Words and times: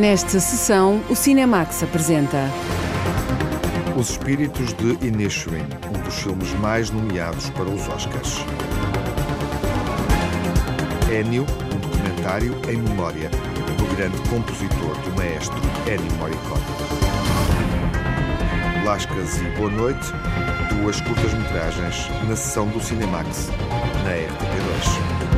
Nesta 0.00 0.40
sessão, 0.40 0.98
o 1.10 1.14
Cinemax 1.14 1.82
apresenta 1.82 2.48
Os 3.94 4.08
Espíritos 4.08 4.72
de 4.72 5.06
Inisherin, 5.06 5.66
um 5.94 6.02
dos 6.02 6.14
filmes 6.14 6.50
mais 6.54 6.88
nomeados 6.88 7.50
para 7.50 7.64
os 7.64 7.86
Oscars. 7.86 8.38
Ennio, 11.12 11.42
um 11.42 11.78
documentário 11.80 12.56
em 12.70 12.78
memória 12.78 13.28
do 13.28 13.94
grande 13.94 14.16
compositor 14.30 14.96
do 15.00 15.14
maestro 15.18 15.60
Ennio 15.86 16.16
Morricone. 16.16 16.64
Lascas 18.86 19.36
e 19.36 19.44
Boa 19.58 19.70
Noite, 19.70 20.06
duas 20.80 20.98
curtas-metragens 21.02 22.08
na 22.26 22.34
sessão 22.34 22.66
do 22.68 22.80
Cinemax, 22.80 23.50
na 24.02 24.12
RTP2. 24.12 25.29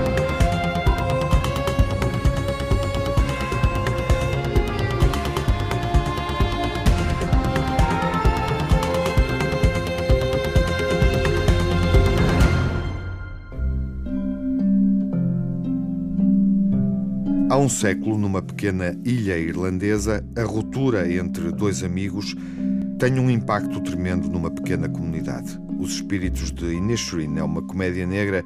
Um 17.63 17.69
século, 17.69 18.19
numa 18.19 18.43
pequena 18.43 18.99
ilha 19.05 19.39
irlandesa, 19.39 20.25
a 20.37 20.43
ruptura 20.43 21.13
entre 21.13 21.53
dois 21.53 21.85
amigos 21.85 22.35
tem 22.99 23.21
um 23.21 23.31
impacto 23.31 23.81
tremendo 23.81 24.29
numa 24.29 24.51
pequena 24.51 24.89
comunidade. 24.89 25.61
Os 25.79 25.93
Espíritos 25.93 26.51
de 26.51 26.75
Inisherin 26.75 27.39
é 27.39 27.43
uma 27.43 27.63
comédia 27.63 28.05
negra 28.05 28.45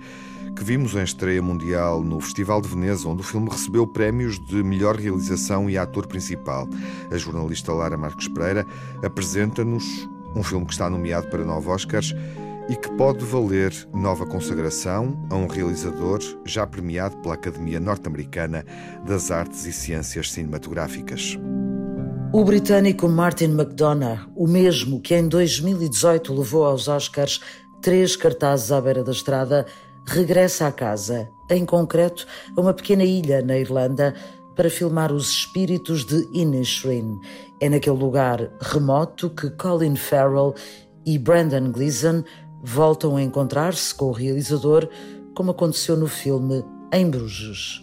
que 0.54 0.62
vimos 0.62 0.94
em 0.94 1.02
estreia 1.02 1.40
mundial 1.40 2.04
no 2.04 2.20
Festival 2.20 2.60
de 2.60 2.68
Veneza, 2.68 3.08
onde 3.08 3.22
o 3.22 3.24
filme 3.24 3.48
recebeu 3.48 3.86
prémios 3.86 4.38
de 4.48 4.62
melhor 4.62 4.96
realização 4.96 5.70
e 5.70 5.78
ator 5.78 6.06
principal. 6.06 6.68
A 7.10 7.16
jornalista 7.16 7.72
Lara 7.72 7.96
Marques 7.96 8.28
Pereira 8.28 8.66
apresenta-nos 9.02 10.06
um 10.34 10.42
filme 10.42 10.66
que 10.66 10.72
está 10.72 10.90
nomeado 10.90 11.28
para 11.28 11.42
nove 11.42 11.70
Oscars 11.70 12.14
e 12.68 12.76
que 12.76 12.90
pode 12.96 13.24
valer 13.24 13.72
nova 13.94 14.26
consagração 14.26 15.16
a 15.30 15.36
um 15.36 15.46
realizador 15.46 16.20
já 16.44 16.66
premiado 16.66 17.16
pela 17.18 17.34
Academia 17.34 17.78
Norte-Americana 17.78 18.64
das 19.04 19.30
Artes 19.30 19.64
e 19.66 19.72
Ciências 19.72 20.32
Cinematográficas. 20.32 21.38
O 22.32 22.44
britânico 22.44 23.08
Martin 23.08 23.52
McDonagh, 23.52 24.28
o 24.34 24.46
mesmo 24.46 25.00
que 25.00 25.14
em 25.14 25.28
2018 25.28 26.34
levou 26.34 26.66
aos 26.66 26.88
Oscars 26.88 27.40
três 27.80 28.16
cartazes 28.16 28.72
à 28.72 28.80
beira 28.80 29.04
da 29.04 29.12
estrada, 29.12 29.64
regressa 30.04 30.66
à 30.66 30.72
casa, 30.72 31.28
em 31.48 31.64
concreto 31.64 32.26
a 32.56 32.60
uma 32.60 32.74
pequena 32.74 33.04
ilha 33.04 33.42
na 33.42 33.56
Irlanda, 33.56 34.14
para 34.56 34.70
filmar 34.70 35.12
os 35.12 35.30
espíritos 35.30 36.04
de 36.04 36.28
Inisherin. 36.32 37.20
É 37.60 37.68
naquele 37.68 37.96
lugar 37.96 38.50
remoto 38.60 39.30
que 39.30 39.50
Colin 39.50 39.96
Farrell 39.96 40.54
e 41.04 41.18
Brandon 41.18 41.70
Gleeson 41.70 42.24
voltam 42.66 43.16
a 43.16 43.22
encontrar-se 43.22 43.94
com 43.94 44.06
o 44.06 44.12
realizador, 44.12 44.88
como 45.34 45.52
aconteceu 45.52 45.96
no 45.96 46.08
filme 46.08 46.64
Em 46.92 47.08
Bruges. 47.08 47.80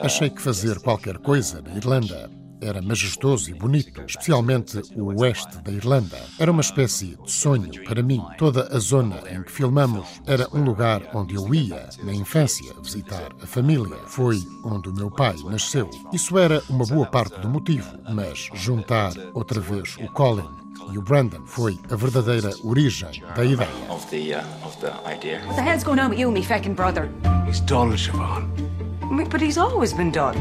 Achei 0.00 0.30
que 0.30 0.40
fazer 0.40 0.78
qualquer 0.80 1.18
coisa 1.18 1.60
na 1.60 1.74
Irlanda 1.74 2.30
era 2.60 2.80
majestoso 2.80 3.50
e 3.50 3.54
bonito, 3.54 4.00
especialmente 4.06 4.80
o 4.94 5.06
oeste 5.20 5.60
da 5.62 5.72
Irlanda. 5.72 6.16
Era 6.38 6.52
uma 6.52 6.60
espécie 6.60 7.16
de 7.16 7.30
sonho 7.30 7.82
para 7.84 8.04
mim. 8.04 8.22
Toda 8.38 8.68
a 8.72 8.78
zona 8.78 9.20
em 9.28 9.42
que 9.42 9.50
filmamos 9.50 10.06
era 10.24 10.48
um 10.52 10.62
lugar 10.62 11.02
onde 11.12 11.34
eu 11.34 11.52
ia, 11.52 11.88
na 12.04 12.14
infância, 12.14 12.72
visitar 12.80 13.32
a 13.42 13.46
família. 13.48 13.96
Foi 14.06 14.38
onde 14.64 14.90
o 14.90 14.94
meu 14.94 15.10
pai 15.10 15.34
nasceu. 15.44 15.90
Isso 16.12 16.38
era 16.38 16.62
uma 16.70 16.86
boa 16.86 17.06
parte 17.06 17.40
do 17.40 17.48
motivo, 17.48 17.98
mas 18.08 18.48
juntar 18.54 19.12
outra 19.34 19.60
vez 19.60 19.96
o 19.96 20.06
Colin 20.12 20.61
e 20.90 20.98
o 20.98 21.02
Brandon 21.02 21.42
foi 21.46 21.78
a 21.90 21.96
verdadeira 21.96 22.50
origem 22.64 23.22
da 23.34 23.44
ideia. 23.44 23.68
Of 23.88 24.06
the, 24.08 24.34
uh, 24.34 24.66
of 24.66 24.76
the 24.80 24.92
idea. 25.06 25.40
What 25.46 25.56
the 25.56 25.62
hell's 25.62 25.84
going 25.84 26.00
on 26.00 26.10
with 26.10 26.18
you, 26.18 26.30
me 26.30 26.42
feckin' 26.42 26.74
brother? 26.74 27.08
He's 27.46 27.60
dull, 27.60 27.96
Siobhan. 27.96 28.48
But 29.30 29.42
he's 29.42 29.58
always 29.58 29.92
been 29.92 30.10
done. 30.10 30.36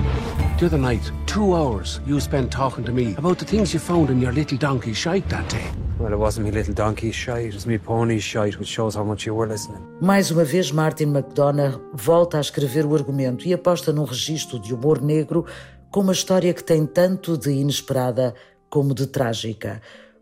The 0.57 0.68
other 0.68 0.78
night, 0.78 1.12
two 1.25 1.56
hours 1.56 2.00
you 2.06 2.19
spent 2.19 2.51
talking 2.51 2.85
to 2.85 2.91
me 2.91 3.16
about 3.18 3.40
the 3.40 3.46
things 3.46 3.74
you 3.74 3.80
found 3.80 4.09
in 4.09 4.22
your 4.22 4.31
little 4.31 4.57
donkey 4.57 4.94
shite 4.94 5.28
that 5.30 5.50
day. 5.50 5.69
Well, 6.00 6.13
it 6.13 6.18
wasn't 6.18 6.46
me 6.46 6.51
little 6.51 6.74
donkey's 6.74 7.16
shite, 7.16 7.47
it 7.47 7.53
was 7.53 7.66
me 7.66 7.78
pony's 7.78 8.24
shite, 8.24 8.57
which 8.57 8.69
shows 8.69 8.96
how 8.96 9.03
much 9.03 9.25
you 9.25 9.35
were 9.35 9.47
listening. 9.47 9.81
Mais 10.01 10.31
uma 10.31 10.44
vez, 10.44 10.72
Martin 10.72 11.12
McDonagh 11.12 11.80
volta 11.94 12.38
a 12.38 12.41
escrever 12.41 12.85
o 12.85 12.96
argumento 12.96 13.47
e 13.47 13.53
aposta 13.53 13.91
num 13.91 14.06
registro 14.06 14.57
de 14.59 14.74
humor 14.74 15.01
negro 15.01 15.46
com 15.91 16.00
uma 16.00 16.13
história 16.13 16.53
que 16.53 16.63
tem 16.63 16.85
tanto 16.85 17.38
de 17.38 17.51
inesperada 17.51 18.34
como 18.69 18.96
de 18.96 19.06
trágica. 19.06 19.81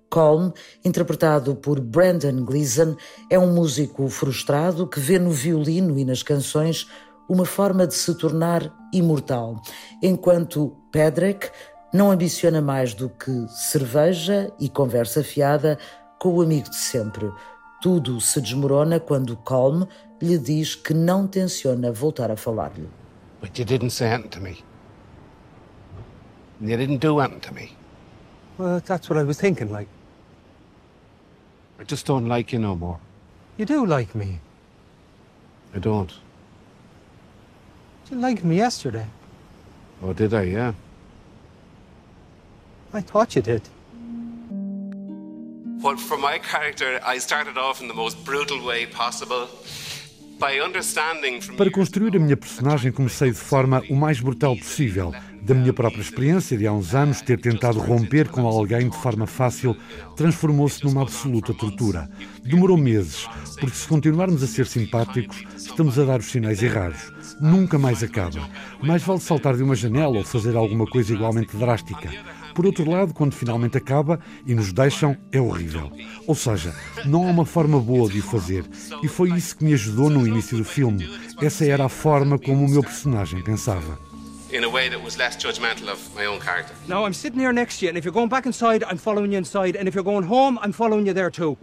Colm, 0.10 0.52
interpretado 0.84 1.56
por 1.56 1.80
Brandon 1.80 2.44
Gleeson, 2.44 2.96
é 3.30 3.38
um 3.38 3.54
músico 3.54 4.08
frustrado 4.10 4.88
que 4.88 5.00
vê 5.00 5.20
no 5.20 5.30
violino 5.30 5.98
e 6.00 6.04
nas 6.04 6.24
canções 6.24 6.88
uma 7.30 7.46
forma 7.46 7.86
de 7.86 7.94
se 7.94 8.16
tornar 8.16 8.74
imortal, 8.92 9.62
enquanto 10.02 10.76
Pedrick 10.92 11.50
não 11.94 12.12
ambiciona 12.12 12.60
mais 12.60 12.94
do 12.96 13.08
que 13.08 13.48
cerveja 13.50 14.52
e 14.60 14.68
conversa 14.68 15.24
fiada 15.24 15.78
com 16.20 16.34
o 16.34 16.42
amigo 16.42 16.70
de 16.70 16.76
sempre. 16.76 17.32
Tudo 17.82 18.20
se 18.20 18.42
desmorona 18.42 19.00
quando 19.00 19.38
Colm 19.38 19.86
lhe 20.22 20.38
diz 20.38 20.76
que 20.76 20.94
não 20.94 21.28
tenciona 21.28 21.92
voltar 21.92 22.32
a 22.32 22.36
falar-lhe. 22.36 22.90
But 23.40 23.58
you 23.58 23.66
didn't 23.66 23.92
say 23.92 24.08
anything 24.08 24.30
to 24.30 24.42
me. 24.42 24.58
And 26.60 26.70
you 26.70 26.78
didn't 26.78 27.00
do 27.00 27.20
anything 27.22 27.40
to 27.42 27.54
me. 27.54 27.78
Well, 28.58 28.82
that's 28.82 29.10
what 29.10 29.18
I 29.18 29.24
was 29.24 29.38
thinking, 29.38 29.72
like. 29.72 29.88
I 31.80 31.84
just 31.84 32.06
don't 32.06 32.28
like 32.28 32.52
you 32.52 32.60
no 32.60 32.76
more. 32.76 33.00
You 33.58 33.66
do 33.66 33.86
like 33.86 34.14
me. 34.14 34.40
I 35.74 35.80
don't. 35.80 36.12
You 38.12 38.18
liked 38.18 38.44
me 38.44 38.58
yesterday. 38.58 39.06
Oh, 40.04 40.14
did 40.14 40.34
I? 40.34 40.44
Yeah. 40.44 40.74
I 42.94 43.02
thought 43.02 43.36
you 43.36 43.42
did. 43.42 43.62
Well, 45.82 45.96
for 45.96 46.18
my 46.18 46.40
character, 46.40 47.00
I 47.06 47.20
started 47.20 47.58
off 47.58 47.82
in 47.82 47.88
the 47.88 47.94
most 47.94 48.26
brutal 48.26 48.62
way 48.66 48.86
possible. 48.86 49.48
By 50.40 50.60
understanding 50.60 51.42
from 51.42 51.58
Para 51.58 51.70
construir 51.70 52.16
a 52.16 52.20
minha 52.20 52.38
personagem, 52.38 52.92
comecei 52.92 53.30
de 53.32 53.38
forma 53.38 53.82
o 53.90 53.96
mais 53.96 54.20
brutal 54.20 54.56
possível. 54.58 55.14
Da 55.42 55.54
minha 55.54 55.74
própria 55.74 56.02
experiência 56.02 56.58
de 56.58 56.68
há 56.68 56.72
uns 56.72 56.94
anos, 56.94 57.22
ter 57.22 57.40
tentado 57.40 57.80
romper 57.80 58.28
com 58.30 58.46
alguém 58.46 58.90
de 58.90 58.98
forma 58.98 59.26
fácil 59.26 59.76
transformou-se 60.16 60.84
numa 60.84 61.02
absoluta 61.02 61.54
tortura. 61.54 62.10
Demorou 62.44 62.78
meses, 62.78 63.28
porque 63.60 63.76
se 63.76 63.88
continuarmos 63.88 64.44
a 64.44 64.48
ser 64.48 64.68
simpáticos, 64.68 65.44
estamos 65.56 65.98
a 65.98 66.06
dar 66.06 66.20
os 66.20 66.26
sinais 66.26 66.62
errados. 66.62 67.12
Nunca 67.40 67.80
mais 67.80 68.04
acaba. 68.04 68.50
Mais 68.84 69.02
vale 69.02 69.22
saltar 69.22 69.56
de 69.56 69.64
uma 69.64 69.76
janela 69.76 70.18
ou 70.18 70.24
fazer 70.24 70.56
alguma 70.56 70.86
coisa 70.86 71.14
igualmente 71.14 71.56
drástica. 71.56 72.10
Por 72.54 72.66
outro 72.66 72.90
lado, 72.90 73.14
quando 73.14 73.34
finalmente 73.34 73.78
acaba 73.78 74.20
e 74.46 74.54
nos 74.54 74.74
deixam, 74.74 75.16
é 75.32 75.40
horrível. 75.40 75.90
Ou 76.28 76.36
seja, 76.36 76.76
não 77.06 77.26
há 77.26 77.32
uma 77.32 77.46
forma 77.46 77.80
boa 77.80 78.10
de 78.10 78.20
o 78.20 78.24
fazer. 78.24 78.66
E 79.02 79.08
foi 79.08 79.30
isso 79.32 79.56
que 79.56 79.64
me 79.64 79.74
ajudou 79.74 80.10
no 80.10 80.28
início 80.28 80.58
do 80.58 80.66
filme. 80.66 81.10
Essa 81.42 81.66
era 81.66 81.86
a 81.86 81.90
forma 81.90 82.38
como 82.38 82.66
o 82.66 82.70
meu 82.70 82.84
personagem 82.84 83.42
pensava. 83.42 84.09
In 84.52 84.64
a 84.64 84.70
way 84.70 84.90
that 84.90 85.02
was 85.02 85.18
less 85.18 85.36
judgmental 85.36 85.88
of 85.88 86.16
my 86.16 86.26
own 86.26 86.40
character. 86.40 86.74
Now, 86.88 87.06
I'm 87.06 87.14
sitting 87.14 87.40
here 87.40 87.54
next 87.54 87.80
to 87.80 87.86
you, 87.86 87.90
and 87.90 87.98
if 87.98 88.04
you're 88.04 88.14
going 88.14 88.30
back 88.30 88.46
inside, 88.46 88.84
I'm 88.84 88.98
following 88.98 89.32
you 89.32 89.38
inside, 89.38 89.76
and 89.76 89.88
if 89.88 89.94
you're 89.96 90.04
going 90.04 90.26
home, 90.26 90.58
I'm 90.62 90.72
following 90.72 91.06
you 91.06 91.14
there 91.14 91.30
too. 91.30 91.58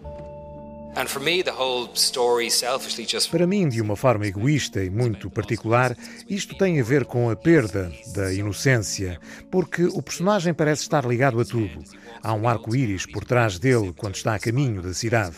Para 3.30 3.46
mim, 3.46 3.68
de 3.68 3.82
uma 3.82 3.96
forma 3.96 4.26
egoísta 4.26 4.82
e 4.82 4.88
muito 4.88 5.28
particular, 5.28 5.94
isto 6.26 6.56
tem 6.56 6.80
a 6.80 6.82
ver 6.82 7.04
com 7.04 7.28
a 7.28 7.36
perda 7.36 7.92
da 8.14 8.32
inocência, 8.32 9.20
porque 9.50 9.84
o 9.84 10.00
personagem 10.00 10.54
parece 10.54 10.82
estar 10.82 11.04
ligado 11.04 11.38
a 11.38 11.44
tudo. 11.44 11.84
Há 12.22 12.32
um 12.32 12.48
arco-íris 12.48 13.04
por 13.04 13.26
trás 13.26 13.58
dele 13.58 13.92
quando 13.94 14.14
está 14.14 14.34
a 14.34 14.38
caminho 14.38 14.80
da 14.80 14.94
cidade. 14.94 15.36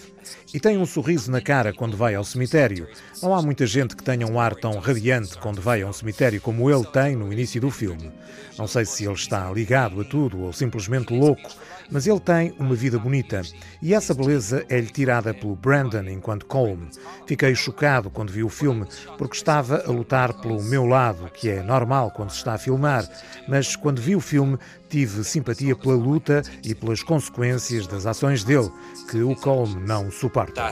E 0.54 0.60
tem 0.60 0.78
um 0.78 0.86
sorriso 0.86 1.30
na 1.30 1.40
cara 1.40 1.72
quando 1.72 1.96
vai 1.96 2.14
ao 2.14 2.22
cemitério. 2.22 2.86
Não 3.20 3.34
há 3.34 3.42
muita 3.42 3.66
gente 3.66 3.96
que 3.96 4.02
tenha 4.04 4.26
um 4.26 4.38
ar 4.38 4.54
tão 4.54 4.78
radiante 4.78 5.36
quando 5.38 5.60
vai 5.60 5.82
a 5.82 5.88
um 5.88 5.92
cemitério 5.92 6.40
como 6.40 6.70
ele 6.70 6.86
tem 6.86 7.16
no 7.16 7.32
início 7.32 7.60
do 7.60 7.70
filme. 7.70 8.12
Não 8.56 8.66
sei 8.66 8.84
se 8.84 9.04
ele 9.04 9.14
está 9.14 9.50
ligado 9.50 10.00
a 10.00 10.04
tudo 10.04 10.40
ou 10.40 10.52
simplesmente 10.52 11.12
louco, 11.12 11.50
mas 11.90 12.06
ele 12.06 12.20
tem 12.20 12.54
uma 12.58 12.74
vida 12.74 12.98
bonita 12.98 13.42
e 13.82 13.94
essa 13.94 14.14
beleza 14.14 14.64
é-lhe 14.68 14.88
tirada 14.88 15.32
pelo 15.32 15.56
Brandon 15.56 16.08
enquanto 16.08 16.46
Colm. 16.46 16.88
Fiquei 17.26 17.54
chocado 17.54 18.10
quando 18.10 18.32
vi 18.32 18.42
o 18.42 18.48
filme 18.48 18.86
porque 19.16 19.36
estava 19.36 19.82
a 19.86 19.90
lutar 19.90 20.34
pelo 20.34 20.62
meu 20.62 20.86
lado, 20.86 21.30
que 21.32 21.48
é 21.48 21.62
normal 21.62 22.10
quando 22.10 22.30
se 22.30 22.36
está 22.36 22.54
a 22.54 22.58
filmar, 22.58 23.08
mas 23.48 23.76
quando 23.76 24.00
vi 24.00 24.16
o 24.16 24.20
filme 24.20 24.58
tive 24.88 25.22
simpatia 25.24 25.76
pela 25.76 25.94
luta 25.94 26.42
e 26.64 26.74
pelas 26.74 27.02
consequências 27.02 27.86
das 27.86 28.06
ações 28.06 28.42
dele, 28.44 28.70
que 29.10 29.22
o 29.22 29.34
Colm 29.36 29.74
não 29.86 30.10
suporta. 30.10 30.70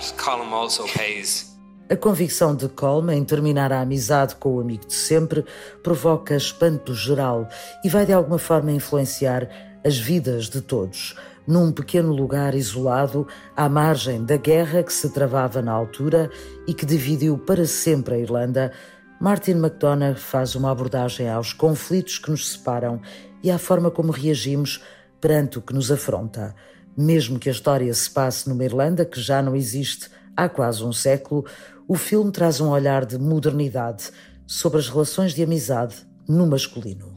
A 1.89 1.95
convicção 1.95 2.57
de 2.57 2.69
Coleman 2.69 3.19
em 3.19 3.25
terminar 3.25 3.73
a 3.73 3.81
amizade 3.81 4.35
com 4.35 4.57
o 4.57 4.61
amigo 4.61 4.85
de 4.87 4.95
sempre 4.95 5.45
provoca 5.85 6.35
espanto 6.35 6.93
geral 6.93 7.49
e 7.85 7.89
vai 7.89 8.05
de 8.05 8.13
alguma 8.13 8.39
forma 8.39 8.73
influenciar 8.73 9.49
as 9.87 9.97
vidas 9.97 10.49
de 10.49 10.61
todos. 10.61 11.15
Num 11.47 11.71
pequeno 11.71 12.12
lugar 12.12 12.56
isolado, 12.56 13.25
à 13.56 13.69
margem 13.69 14.25
da 14.25 14.37
guerra 14.37 14.83
que 14.83 14.93
se 14.93 15.09
travava 15.11 15.62
na 15.62 15.71
altura 15.71 16.29
e 16.67 16.75
que 16.75 16.85
dividiu 16.85 17.38
para 17.38 17.65
sempre 17.65 18.17
a 18.17 18.19
Irlanda, 18.19 18.73
Martin 19.21 19.53
McDonagh 19.53 20.17
faz 20.17 20.56
uma 20.56 20.73
abordagem 20.73 21.31
aos 21.31 21.53
conflitos 21.53 22.19
que 22.19 22.33
nos 22.33 22.50
separam 22.50 23.00
e 23.44 23.50
à 23.50 23.59
forma 23.59 23.88
como 23.88 24.11
reagimos 24.11 24.83
perante 25.21 25.61
o 25.61 25.62
que 25.62 25.73
nos 25.73 25.93
afronta. 25.93 26.53
Mesmo 26.97 27.39
que 27.39 27.49
a 27.49 27.53
história 27.53 27.94
se 27.94 28.11
passe 28.11 28.49
numa 28.49 28.65
Irlanda 28.65 29.05
que 29.05 29.21
já 29.21 29.41
não 29.41 29.55
existe 29.55 30.11
há 30.37 30.49
quase 30.49 30.82
um 30.82 30.93
século, 30.93 31.47
o 31.87 31.94
filme 31.94 32.32
traz 32.32 32.61
um 32.61 32.71
olhar 32.71 33.06
de 33.06 33.19
modernidade 33.19 34.11
sobre 34.49 34.81
as 34.81 34.89
relações 34.89 35.32
de 35.32 35.44
amizade 35.44 35.94
no 36.29 36.44
masculino. 36.44 37.15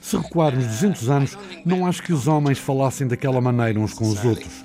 Se 0.00 0.16
recuarmos 0.16 0.66
200 0.66 1.10
anos, 1.10 1.38
não 1.64 1.86
acho 1.86 2.02
que 2.02 2.12
os 2.12 2.26
homens 2.26 2.58
falassem 2.58 3.06
daquela 3.06 3.40
maneira 3.40 3.78
uns 3.78 3.94
com 3.94 4.08
os 4.08 4.24
outros. 4.24 4.64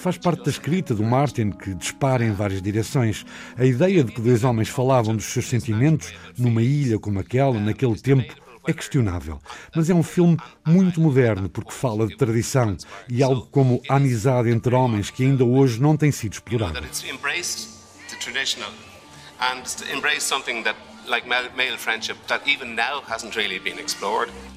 Faz 0.00 0.16
parte 0.16 0.42
da 0.42 0.50
escrita 0.50 0.94
do 0.94 1.02
Martin 1.02 1.50
que 1.50 1.74
dispara 1.74 2.24
em 2.24 2.32
várias 2.32 2.62
direções. 2.62 3.26
A 3.58 3.64
ideia 3.64 4.02
de 4.02 4.12
que 4.12 4.20
dois 4.20 4.42
homens 4.42 4.68
falavam 4.68 5.14
dos 5.14 5.26
seus 5.26 5.46
sentimentos 5.46 6.12
numa 6.38 6.62
ilha 6.62 6.98
como 6.98 7.20
aquela, 7.20 7.60
naquele 7.60 7.98
tempo, 8.00 8.34
é 8.66 8.72
questionável, 8.72 9.38
mas 9.74 9.88
é 9.88 9.94
um 9.94 10.02
filme 10.02 10.36
muito 10.66 11.00
moderno 11.00 11.48
porque 11.48 11.72
fala 11.72 12.06
de 12.06 12.16
tradição 12.16 12.76
e 13.08 13.22
algo 13.22 13.46
como 13.50 13.80
a 13.88 13.96
amizade 13.96 14.50
entre 14.50 14.74
homens 14.74 15.10
que 15.10 15.24
ainda 15.24 15.44
hoje 15.44 15.80
não 15.80 15.96
tem 15.96 16.12
sido 16.12 16.34
explorado. 16.34 16.74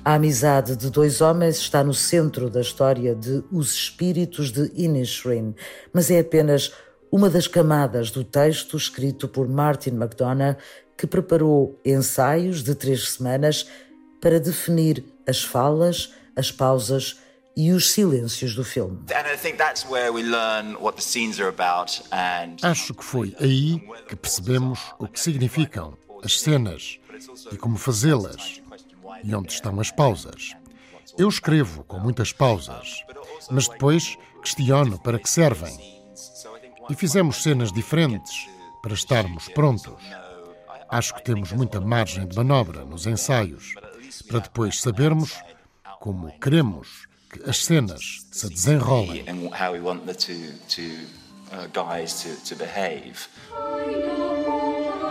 A 0.04 0.16
amizade 0.16 0.76
de 0.76 0.90
dois 0.90 1.22
homens 1.22 1.58
está 1.58 1.82
no 1.82 1.94
centro 1.94 2.50
da 2.50 2.60
história 2.60 3.16
de 3.16 3.42
Os 3.50 3.74
Espíritos 3.74 4.52
de 4.52 4.70
Inisherin, 4.76 5.56
mas 5.94 6.12
é 6.12 6.20
apenas 6.20 6.74
uma 7.10 7.30
das 7.30 7.48
camadas 7.48 8.12
do 8.12 8.24
texto 8.24 8.76
escrito 8.76 9.30
por 9.30 9.48
Martin 9.48 9.92
McDonagh, 9.92 10.58
que 10.98 11.08
preparou 11.08 11.80
ensaios 11.86 12.64
de 12.64 12.76
três 12.76 13.12
semanas 13.12 13.66
para 14.20 14.42
definir 14.42 15.06
as 15.26 15.42
falas, 15.42 16.14
as 16.36 16.52
pausas 16.52 17.23
e 17.56 17.72
os 17.72 17.92
silêncios 17.92 18.56
do 18.56 18.64
filme. 18.64 19.00
Acho 22.62 22.94
que 22.94 23.04
foi 23.04 23.36
aí 23.40 23.80
que 24.08 24.16
percebemos 24.16 24.80
o 24.98 25.08
que 25.08 25.20
significam 25.20 25.98
as 26.24 26.40
cenas 26.40 27.00
e 27.52 27.58
como 27.58 27.78
fazê-las 27.78 28.62
e 29.24 29.36
onde 29.36 29.54
estão 29.54 29.80
as 29.80 29.92
pausas. 29.92 30.56
Eu 31.18 31.30
escrevo 31.30 31.84
com 31.84 32.00
muitas 32.00 32.34
pausas, 32.34 33.04
mas 33.52 33.68
depois 33.68 34.18
questiono 34.42 35.00
para 35.00 35.20
que 35.20 35.30
servem. 35.30 36.04
E 36.90 36.96
fizemos 36.96 37.44
cenas 37.44 37.72
diferentes 37.72 38.48
para 38.82 38.94
estarmos 38.94 39.48
prontos. 39.50 40.04
Acho 40.90 41.16
que 41.16 41.24
temos 41.24 41.52
muita 41.52 41.80
margem 41.80 42.28
de 42.28 42.36
manobra 42.36 42.84
nos 42.84 43.06
ensaios 43.06 43.74
para 44.28 44.40
depois 44.40 44.82
sabermos 44.82 45.40
como 46.00 46.38
queremos 46.40 47.08
que 47.34 47.50
as 47.50 47.58
cenas 47.58 48.26
se 48.32 48.50
desenrolem. 48.50 49.26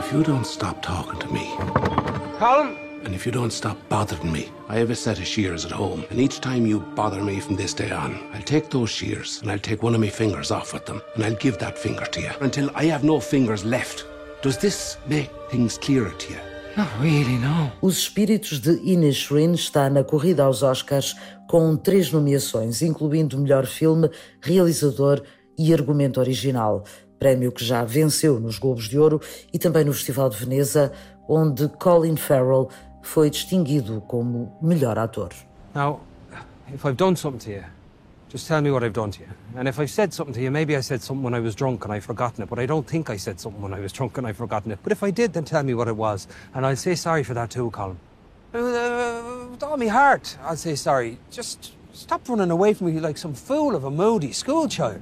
If 0.01 0.13
you 0.13 0.23
don't 0.23 0.47
stop 0.47 0.83
talking 0.83 1.19
to 1.21 1.33
me, 1.33 1.47
Colin? 2.39 2.77
and 3.05 3.15
if 3.15 3.27
you 3.27 3.33
don't 3.33 3.53
stop 3.53 3.77
bothering 3.89 4.33
me, 4.33 4.49
I 4.69 4.77
have 4.79 4.91
a 4.91 4.95
set 4.95 5.19
of 5.19 5.27
shears 5.27 5.65
at 5.65 5.73
home, 5.73 6.05
and 6.11 6.21
each 6.21 6.41
time 6.41 6.67
you 6.67 6.81
bother 6.81 7.23
me 7.23 7.41
from 7.41 7.57
this 7.57 7.75
day 7.75 7.91
on, 7.91 8.19
I'll 8.33 8.43
take 8.43 8.71
those 8.71 8.91
shears 8.91 9.41
and 9.43 9.51
I'll 9.51 9.59
take 9.59 9.83
one 9.83 9.95
of 9.95 10.01
my 10.01 10.09
fingers 10.09 10.51
off 10.51 10.73
with 10.73 10.87
them, 10.87 11.03
and 11.15 11.25
I'll 11.25 11.35
give 11.37 11.59
that 11.59 11.79
finger 11.79 12.05
to 12.05 12.21
you 12.21 12.31
until 12.41 12.71
I 12.75 12.85
have 12.87 13.05
no 13.05 13.21
fingers 13.21 13.65
left. 13.65 14.07
Does 14.43 14.59
this 14.59 14.97
make 15.07 15.31
things 15.51 15.79
clearer 15.79 16.11
to 16.11 16.33
you? 16.33 16.41
Not 16.77 16.89
really, 17.01 17.37
no. 17.37 17.71
Os 17.83 17.99
Espíritos 17.99 18.61
de 18.61 18.81
Inisherin 18.83 19.53
está 19.53 19.91
na 19.91 20.03
corrida 20.03 20.45
aos 20.45 20.63
Oscars 20.63 21.15
com 21.53 21.77
três 21.77 22.11
nomeações, 22.11 22.81
incluindo 22.81 23.39
melhor 23.39 23.67
filme, 23.67 24.11
realizador 24.41 25.23
e 25.59 25.75
argumento 25.75 26.19
original. 26.19 26.83
Prémio 27.19 27.53
que 27.53 27.63
já 27.63 27.85
venceu 27.85 28.41
nos 28.41 28.59
Globos 28.59 28.89
de 28.89 28.99
Ouro 28.99 29.21
e 29.53 29.59
também 29.59 29.85
no 29.85 29.93
Festival 29.93 30.31
de 30.31 30.39
Veneza, 30.39 30.91
onde 31.29 31.69
Colin 31.69 32.17
Farrell 32.17 32.71
foi 33.03 33.29
distinguido 33.29 34.01
como 34.09 34.57
melhor 34.63 34.99
ator. 34.99 35.29
Now, 35.75 36.01
if 36.73 36.87
I've 36.87 36.97
done 36.97 37.17
something 37.17 37.45
to 37.45 37.51
you, 37.51 37.65
just 38.31 38.49
tell 38.49 38.63
me 38.63 38.71
what 38.71 38.83
I've 38.83 38.95
done 38.95 39.11
to 39.11 39.21
you. 39.21 39.29
And 39.55 39.69
if 39.69 39.79
I've 39.79 39.93
said 39.93 40.15
something 40.15 40.33
to 40.33 40.41
you, 40.41 40.51
maybe 40.51 40.75
I 40.75 40.81
said 40.81 41.03
something 41.03 41.23
when 41.23 41.35
I 41.35 41.41
was 41.41 41.55
drunk 41.55 41.85
and 41.85 41.93
I've 41.93 42.07
forgotten 42.07 42.43
it, 42.43 42.49
but 42.49 42.61
I 42.61 42.65
don't 42.65 42.87
think 42.87 43.11
I 43.11 43.19
said 43.19 43.39
something 43.39 43.61
when 43.61 43.75
I 43.75 43.81
was 43.81 43.93
drunk 43.93 44.17
and 44.17 44.27
I've 44.27 44.39
forgotten 44.39 44.73
it. 44.73 44.79
But 44.83 44.93
if 44.93 45.03
I 45.03 45.11
did, 45.11 45.35
then 45.35 45.45
tell 45.45 45.63
me 45.63 45.75
what 45.75 45.87
it 45.87 45.97
was. 45.97 46.29
And 46.55 46.65
I'll 46.65 46.77
say 46.77 46.95
sorry 46.95 47.25
for 47.25 47.35
that 47.35 47.51
too, 47.51 47.71
Colin. 47.71 47.99
With 49.63 49.71
all 49.71 49.77
my 49.77 49.87
heart, 49.87 50.37
say 50.57 50.75
sorry. 50.75 51.19
Just 51.31 51.71
stop 51.93 52.29
running 52.29 52.51
away 52.51 52.75
from 52.75 52.89
me 52.89 52.99
like 52.99 53.17
some 53.17 53.33
fool 53.33 53.77
of 53.77 53.85
a 53.85 53.91
moody 53.93 54.33
schoolchild. 54.33 55.01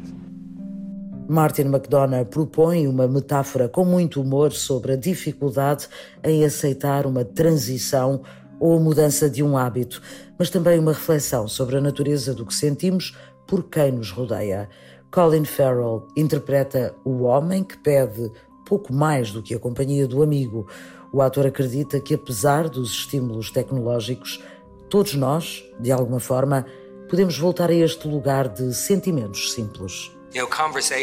Martin 1.27 1.71
McDonagh 1.71 2.27
propõe 2.27 2.87
uma 2.87 3.09
metáfora 3.09 3.71
com 3.71 3.87
muito 3.87 4.21
humor 4.21 4.53
sobre 4.53 4.93
a 4.93 4.97
dificuldade 4.97 5.89
em 6.23 6.45
aceitar 6.45 7.07
uma 7.07 7.25
transição 7.25 8.21
ou 8.61 8.77
a 8.77 8.81
mudança 8.81 9.31
de 9.31 9.43
um 9.43 9.57
hábito, 9.57 10.03
mas 10.39 10.51
também 10.51 10.79
uma 10.79 10.93
reflexão 10.93 11.49
sobre 11.49 11.79
a 11.79 11.81
natureza 11.81 12.35
do 12.35 12.45
que 12.45 12.53
sentimos 12.53 13.17
por 13.47 13.65
quem 13.65 13.93
nos 13.93 14.11
rodeia. 14.11 14.69
Colin 15.11 15.47
Farrell 15.47 16.07
interpreta 16.15 16.95
o 17.03 17.23
homem 17.23 17.65
que 17.65 17.79
pede 17.79 18.31
pouco 18.67 18.93
mais 18.93 19.33
do 19.33 19.43
que 19.43 19.55
a 19.55 19.59
companhia 19.59 20.07
do 20.07 20.23
amigo. 20.23 20.69
O 21.13 21.21
ator 21.23 21.47
acredita 21.47 22.01
que, 22.01 22.15
apesar 22.15 22.69
dos 22.69 22.91
estímulos 22.91 23.51
tecnológicos, 23.51 24.43
todos 24.89 25.15
nós, 25.15 25.65
de 25.79 25.91
alguma 25.91 26.21
forma, 26.21 26.67
podemos 27.09 27.39
voltar 27.39 27.71
a 27.71 27.75
este 27.75 28.07
lugar 28.07 28.49
de 28.49 28.73
sentimentos 28.73 29.53
simples. 29.53 30.13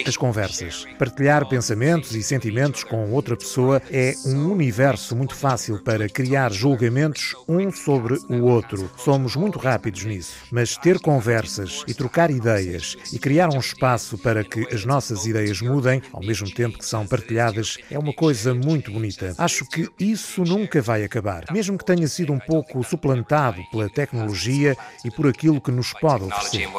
As 0.07 0.15
conversas. 0.15 0.85
Partilhar 0.97 1.45
pensamentos 1.49 2.15
e 2.15 2.23
sentimentos 2.23 2.85
com 2.85 3.11
outra 3.11 3.35
pessoa 3.35 3.81
é 3.91 4.13
um 4.25 4.49
universo 4.49 5.17
muito 5.17 5.35
fácil 5.35 5.83
para 5.83 6.07
criar 6.07 6.53
julgamentos 6.53 7.35
um 7.45 7.69
sobre 7.69 8.17
o 8.29 8.45
outro. 8.45 8.89
Somos 8.95 9.35
muito 9.35 9.59
rápidos 9.59 10.05
nisso. 10.05 10.33
Mas 10.49 10.77
ter 10.77 10.99
conversas 10.99 11.83
e 11.85 11.93
trocar 11.93 12.31
ideias 12.31 12.95
e 13.11 13.19
criar 13.19 13.49
um 13.53 13.59
espaço 13.59 14.17
para 14.17 14.45
que 14.45 14.65
as 14.73 14.85
nossas 14.85 15.25
ideias 15.25 15.61
mudem, 15.61 16.01
ao 16.13 16.21
mesmo 16.21 16.49
tempo 16.49 16.77
que 16.77 16.85
são 16.85 17.05
partilhadas, 17.05 17.77
é 17.91 17.99
uma 17.99 18.13
coisa 18.13 18.53
muito 18.53 18.91
bonita. 18.91 19.35
Acho 19.37 19.65
que 19.65 19.89
isso 19.99 20.43
nunca 20.45 20.81
vai 20.81 21.03
acabar, 21.03 21.43
mesmo 21.51 21.77
que 21.77 21.83
tenha 21.83 22.07
sido 22.07 22.31
um 22.31 22.39
pouco 22.39 22.81
suplantado 22.81 23.61
pela 23.71 23.89
tecnologia 23.89 24.77
e 25.03 25.11
por 25.11 25.27
aquilo 25.27 25.59
que 25.59 25.71
nos 25.71 25.91
pode 25.91 26.23
oferecer. 26.23 26.69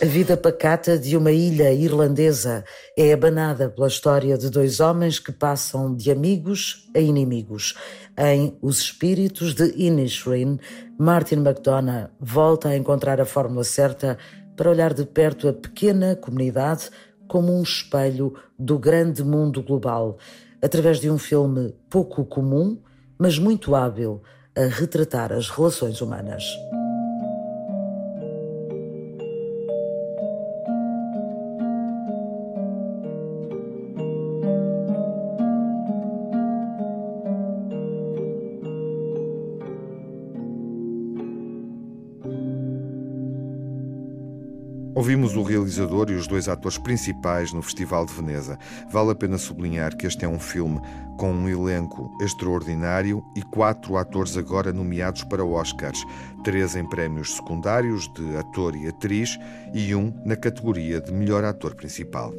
A 0.00 0.06
vida 0.06 0.34
pacata 0.34 0.98
de 0.98 1.14
uma 1.14 1.30
ilha 1.30 1.57
ilha 1.58 1.72
irlandesa 1.72 2.64
é 2.96 3.12
abanada 3.12 3.68
pela 3.68 3.88
história 3.88 4.38
de 4.38 4.48
dois 4.48 4.78
homens 4.78 5.18
que 5.18 5.32
passam 5.32 5.92
de 5.94 6.10
amigos 6.10 6.88
a 6.94 7.00
inimigos. 7.00 7.74
Em 8.16 8.56
Os 8.62 8.78
Espíritos 8.78 9.54
de 9.54 9.74
Inisherin, 9.76 10.60
Martin 10.96 11.36
McDonagh 11.36 12.10
volta 12.20 12.68
a 12.68 12.76
encontrar 12.76 13.20
a 13.20 13.24
fórmula 13.24 13.64
certa 13.64 14.16
para 14.56 14.70
olhar 14.70 14.94
de 14.94 15.04
perto 15.04 15.48
a 15.48 15.52
pequena 15.52 16.14
comunidade 16.14 16.90
como 17.26 17.52
um 17.52 17.62
espelho 17.62 18.34
do 18.56 18.78
grande 18.78 19.24
mundo 19.24 19.60
global, 19.60 20.16
através 20.62 21.00
de 21.00 21.10
um 21.10 21.18
filme 21.18 21.74
pouco 21.90 22.24
comum, 22.24 22.78
mas 23.18 23.36
muito 23.36 23.74
hábil 23.74 24.22
a 24.56 24.62
retratar 24.62 25.32
as 25.32 25.50
relações 25.50 26.00
humanas. 26.00 26.44
Ouvimos 45.28 45.36
o 45.36 45.42
realizador 45.42 46.10
e 46.10 46.14
os 46.14 46.26
dois 46.26 46.48
atores 46.48 46.78
principais 46.78 47.52
no 47.52 47.60
Festival 47.60 48.06
de 48.06 48.14
Veneza. 48.14 48.58
Vale 48.88 49.10
a 49.10 49.14
pena 49.14 49.36
sublinhar 49.36 49.94
que 49.96 50.06
este 50.06 50.24
é 50.24 50.28
um 50.28 50.38
filme 50.38 50.80
com 51.18 51.30
um 51.32 51.48
elenco 51.48 52.10
extraordinário 52.22 53.22
e 53.36 53.42
quatro 53.42 53.96
atores 53.96 54.36
agora 54.36 54.72
nomeados 54.72 55.24
para 55.24 55.44
Oscars, 55.44 56.02
três 56.44 56.76
em 56.76 56.88
prémios 56.88 57.36
secundários 57.36 58.08
de 58.14 58.36
ator 58.36 58.74
e 58.74 58.88
atriz 58.88 59.38
e 59.74 59.94
um 59.94 60.14
na 60.24 60.36
categoria 60.36 61.00
de 61.00 61.12
melhor 61.12 61.44
ator 61.44 61.74
principal. 61.74 62.32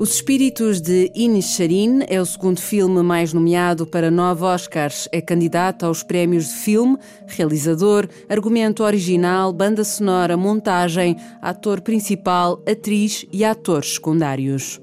Os 0.00 0.14
Espíritos 0.14 0.80
de 0.80 1.12
Inisharin 1.14 2.00
é 2.08 2.18
o 2.18 2.24
segundo 2.24 2.58
filme 2.58 3.02
mais 3.02 3.34
nomeado 3.34 3.86
para 3.86 4.10
nove 4.10 4.42
Oscars. 4.44 5.06
É 5.12 5.20
candidato 5.20 5.84
aos 5.84 6.02
prémios 6.02 6.46
de 6.46 6.54
filme, 6.54 6.96
realizador, 7.26 8.08
argumento 8.26 8.82
original, 8.82 9.52
banda 9.52 9.84
sonora, 9.84 10.38
montagem, 10.38 11.18
ator 11.42 11.82
principal, 11.82 12.62
atriz 12.66 13.26
e 13.30 13.44
atores 13.44 13.96
secundários. 13.96 14.80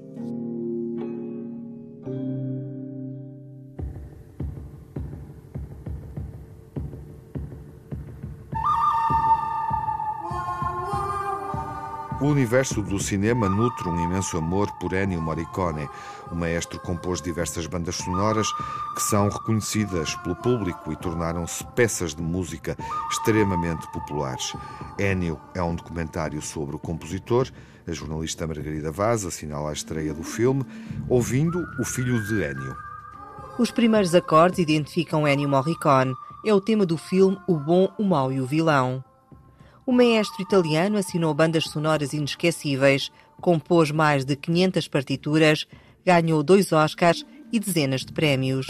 O 12.19 12.25
universo 12.25 12.81
do 12.81 12.97
cinema 12.97 13.47
nutre 13.47 13.88
um 13.88 14.03
imenso 14.03 14.39
amor 14.39 14.71
por 14.79 14.91
Ennio 14.91 15.21
Morricone. 15.21 15.88
O 16.31 16.36
maestro 16.36 16.79
compôs 16.79 17.21
diversas 17.21 17.67
bandas 17.67 17.97
sonoras 17.97 18.47
que 18.95 19.03
são 19.03 19.29
reconhecidas 19.29 20.15
pelo 20.15 20.36
público 20.36 20.91
e 20.91 20.95
tornaram-se 20.95 21.63
peças 21.75 22.15
de 22.15 22.24
música 22.24 22.75
extremamente 23.12 23.88
populares. 23.91 24.51
Ennio 24.97 25.39
é 25.53 25.62
um 25.62 25.75
documentário 25.75 26.41
sobre 26.41 26.75
o 26.75 26.79
compositor. 26.79 27.50
A 27.88 27.91
jornalista 27.91 28.47
Margarida 28.47 28.91
Vaz 28.91 29.24
assinala 29.24 29.69
a 29.69 29.74
estreia 29.74 30.12
do 30.12 30.24
filme, 30.24 30.65
ouvindo 31.07 31.63
o 31.79 31.86
filho 31.86 32.19
de 32.25 32.43
Ennio. 32.43 32.75
Os 33.59 33.69
primeiros 33.69 34.15
acordes 34.15 34.57
identificam 34.57 35.27
Ennio 35.27 35.47
Morricone. 35.47 36.15
É 36.43 36.51
o 36.51 36.59
tema 36.59 36.83
do 36.83 36.97
filme 36.97 37.38
O 37.47 37.57
Bom, 37.57 37.93
o 37.95 38.03
Mau 38.03 38.31
e 38.31 38.41
o 38.41 38.47
Vilão. 38.47 39.03
O 39.88 39.94
maestro 39.94 40.41
italiano 40.41 40.98
assinou 40.98 41.34
bandas 41.34 41.63
sonoras 41.63 42.12
inesquecíveis, 42.12 43.10
compôs 43.39 43.89
mais 43.89 44.25
de 44.25 44.36
500 44.36 44.86
partituras, 44.89 45.65
ganhou 46.06 46.44
dois 46.44 46.74
Oscars 46.74 47.25
e 47.53 47.58
dezenas 47.58 48.01
de 48.01 48.12
prémios. 48.12 48.67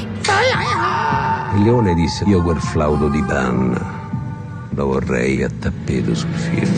Leone 1.63 1.95
disse: 1.95 2.23
Io 2.29 2.43
quel 2.43 2.61
flauto 2.61 3.09
di 3.09 3.23
panna 3.23 3.81
lo 4.75 4.85
vorrei 4.85 5.43
a 5.43 5.49
tappeto 5.49 6.13
sul 6.13 6.29
film. 6.35 6.71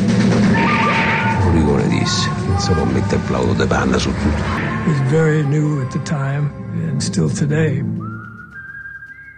O 1.45 1.51
rigone 1.51 1.89
disse: 1.89 2.29
Non 2.47 2.59
si 2.59 2.71
può 2.71 2.85
mettere 2.85 3.17
il 3.17 3.27
flauto 3.27 3.53
di 3.61 3.67
panna 3.67 3.97
su 3.97 4.09
tutto. 4.09 4.43
It 4.85 4.87
was 4.87 5.11
very 5.11 5.43
new 5.43 5.81
at 5.81 5.91
the 5.91 5.99
time 6.03 6.49
and 6.87 7.01
still 7.01 7.29
today. 7.29 7.83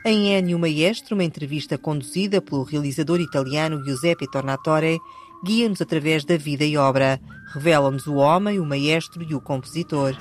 Em 0.04 0.34
Ennio 0.34 0.58
Maestro, 0.58 1.14
uma 1.14 1.24
entrevista 1.24 1.78
conduzida 1.78 2.42
pelo 2.42 2.64
realizador 2.64 3.22
italiano 3.22 3.86
Giuseppe 3.86 4.26
Tornatore, 4.26 5.00
guia-nos 5.46 5.80
através 5.80 6.26
da 6.26 6.36
vida 6.38 6.66
e 6.66 6.76
obra, 6.76 7.22
revela-nos 7.54 8.08
o 8.08 8.16
homem, 8.16 8.60
o 8.60 8.66
maestro 8.66 9.22
e 9.22 9.36
o 9.36 9.40
compositor. 9.40 10.18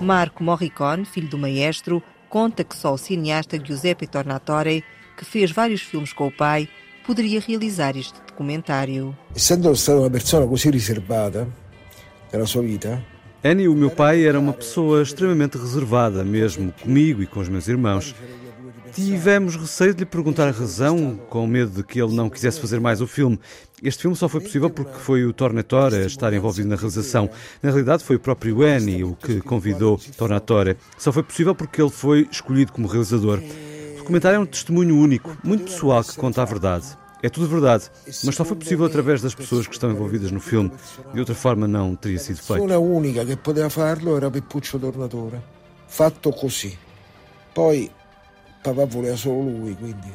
Marco 0.00 0.44
Morricone, 0.44 1.04
filho 1.04 1.28
do 1.28 1.36
maestro, 1.36 2.00
conta 2.28 2.62
que 2.62 2.76
só 2.76 2.94
o 2.94 2.98
cineasta 2.98 3.58
Giuseppe 3.58 4.06
Tornatore, 4.06 4.84
que 5.16 5.24
fez 5.24 5.50
vários 5.50 5.82
filmes 5.82 6.12
com 6.12 6.28
o 6.28 6.32
pai, 6.32 6.68
poderia 7.04 7.40
realizar 7.40 7.96
este 7.96 8.20
documentário. 8.20 9.18
Stata 9.34 9.72
uma 9.94 10.08
pessoa 10.08 10.46
così 10.46 10.70
riservata 10.70 11.48
nella 12.32 12.46
sua 12.46 12.62
vita, 12.62 13.04
Annie, 13.42 13.68
o 13.68 13.74
meu 13.74 13.88
pai, 13.88 14.26
era 14.26 14.38
uma 14.38 14.52
pessoa 14.52 15.00
extremamente 15.00 15.56
reservada, 15.56 16.24
mesmo 16.24 16.72
comigo 16.82 17.22
e 17.22 17.26
com 17.26 17.38
os 17.38 17.48
meus 17.48 17.68
irmãos. 17.68 18.12
Tivemos 18.92 19.54
receio 19.54 19.94
de 19.94 20.00
lhe 20.00 20.06
perguntar 20.06 20.48
a 20.48 20.50
razão, 20.50 21.16
com 21.28 21.46
medo 21.46 21.70
de 21.70 21.84
que 21.84 22.02
ele 22.02 22.16
não 22.16 22.28
quisesse 22.28 22.60
fazer 22.60 22.80
mais 22.80 23.00
o 23.00 23.06
filme. 23.06 23.38
Este 23.80 24.02
filme 24.02 24.16
só 24.16 24.28
foi 24.28 24.40
possível 24.40 24.68
porque 24.68 24.98
foi 24.98 25.24
o 25.24 25.32
Tornatore 25.32 25.94
a 25.94 26.06
estar 26.06 26.32
envolvido 26.32 26.68
na 26.68 26.74
realização. 26.74 27.30
Na 27.62 27.70
realidade, 27.70 28.02
foi 28.02 28.16
o 28.16 28.20
próprio 28.20 28.60
Annie 28.64 29.04
o 29.04 29.14
que 29.14 29.40
convidou 29.40 30.00
Tornatore. 30.16 30.76
Só 30.98 31.12
foi 31.12 31.22
possível 31.22 31.54
porque 31.54 31.80
ele 31.80 31.90
foi 31.90 32.26
escolhido 32.32 32.72
como 32.72 32.88
realizador. 32.88 33.38
O 33.38 33.98
documentário 33.98 34.38
é 34.38 34.40
um 34.40 34.46
testemunho 34.46 34.96
único, 34.96 35.38
muito 35.44 35.64
pessoal, 35.64 36.02
que 36.02 36.16
conta 36.16 36.42
a 36.42 36.44
verdade. 36.44 36.86
É 37.20 37.28
tudo 37.28 37.48
verdade, 37.48 37.90
mas 38.06 38.34
só 38.34 38.44
foi 38.44 38.56
possível 38.56 38.86
através 38.86 39.20
das 39.20 39.34
pessoas 39.34 39.66
que 39.66 39.72
estão 39.72 39.90
envolvidas 39.90 40.30
no 40.30 40.40
filme. 40.40 40.70
De 41.12 41.18
outra 41.18 41.34
forma, 41.34 41.66
não 41.66 41.96
teria 41.96 42.18
sido 42.18 42.38
feito. 42.38 42.72
A 42.72 42.78
única 42.78 43.26
que 43.26 43.36
podia 43.36 43.68
farlo 43.68 44.16
era 44.16 44.30
Peppuccio 44.30 44.78
Tornatore. 44.78 45.40
Fatto 45.88 46.30
così. 46.32 46.78
Poi 47.52 47.90
papà 48.62 48.84
voleva 48.84 49.16
solo 49.16 49.42
lui, 49.42 49.74
quindi 49.74 50.12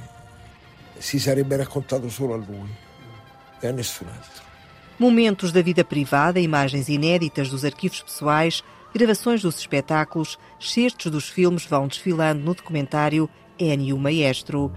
si 0.99 1.19
sarebbe 1.19 1.57
raccontato 1.57 2.09
solo 2.09 2.35
a 2.35 2.37
lui 2.37 2.69
e 3.61 3.67
a 3.67 3.71
nessun 3.71 4.07
altro. 4.07 4.43
Momentos 4.97 5.51
da 5.51 5.61
vida 5.61 5.83
privada, 5.83 6.39
imagens 6.39 6.87
inéditas 6.87 7.49
dos 7.49 7.65
arquivos 7.65 8.01
pessoais, 8.01 8.63
gravações 8.93 9.41
dos 9.41 9.57
espetáculos, 9.57 10.37
certos 10.59 11.11
dos 11.11 11.27
filmes 11.27 11.65
vão 11.65 11.87
desfilando 11.87 12.43
no 12.43 12.53
documentário 12.53 13.29
Ennio 13.59 13.97
Maestro. 13.97 14.71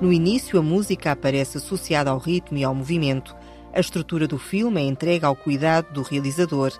No 0.00 0.10
início, 0.10 0.58
a 0.58 0.62
música 0.62 1.12
aparece 1.12 1.58
associada 1.58 2.10
ao 2.10 2.16
ritmo 2.16 2.56
e 2.56 2.64
ao 2.64 2.74
movimento. 2.74 3.36
A 3.70 3.80
estrutura 3.80 4.26
do 4.26 4.38
filme 4.38 4.80
é 4.80 4.84
entregue 4.84 5.26
ao 5.26 5.36
cuidado 5.36 5.92
do 5.92 6.00
realizador. 6.00 6.72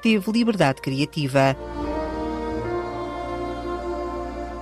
Teve 0.00 0.30
liberdade 0.30 0.80
criativa. 0.80 1.56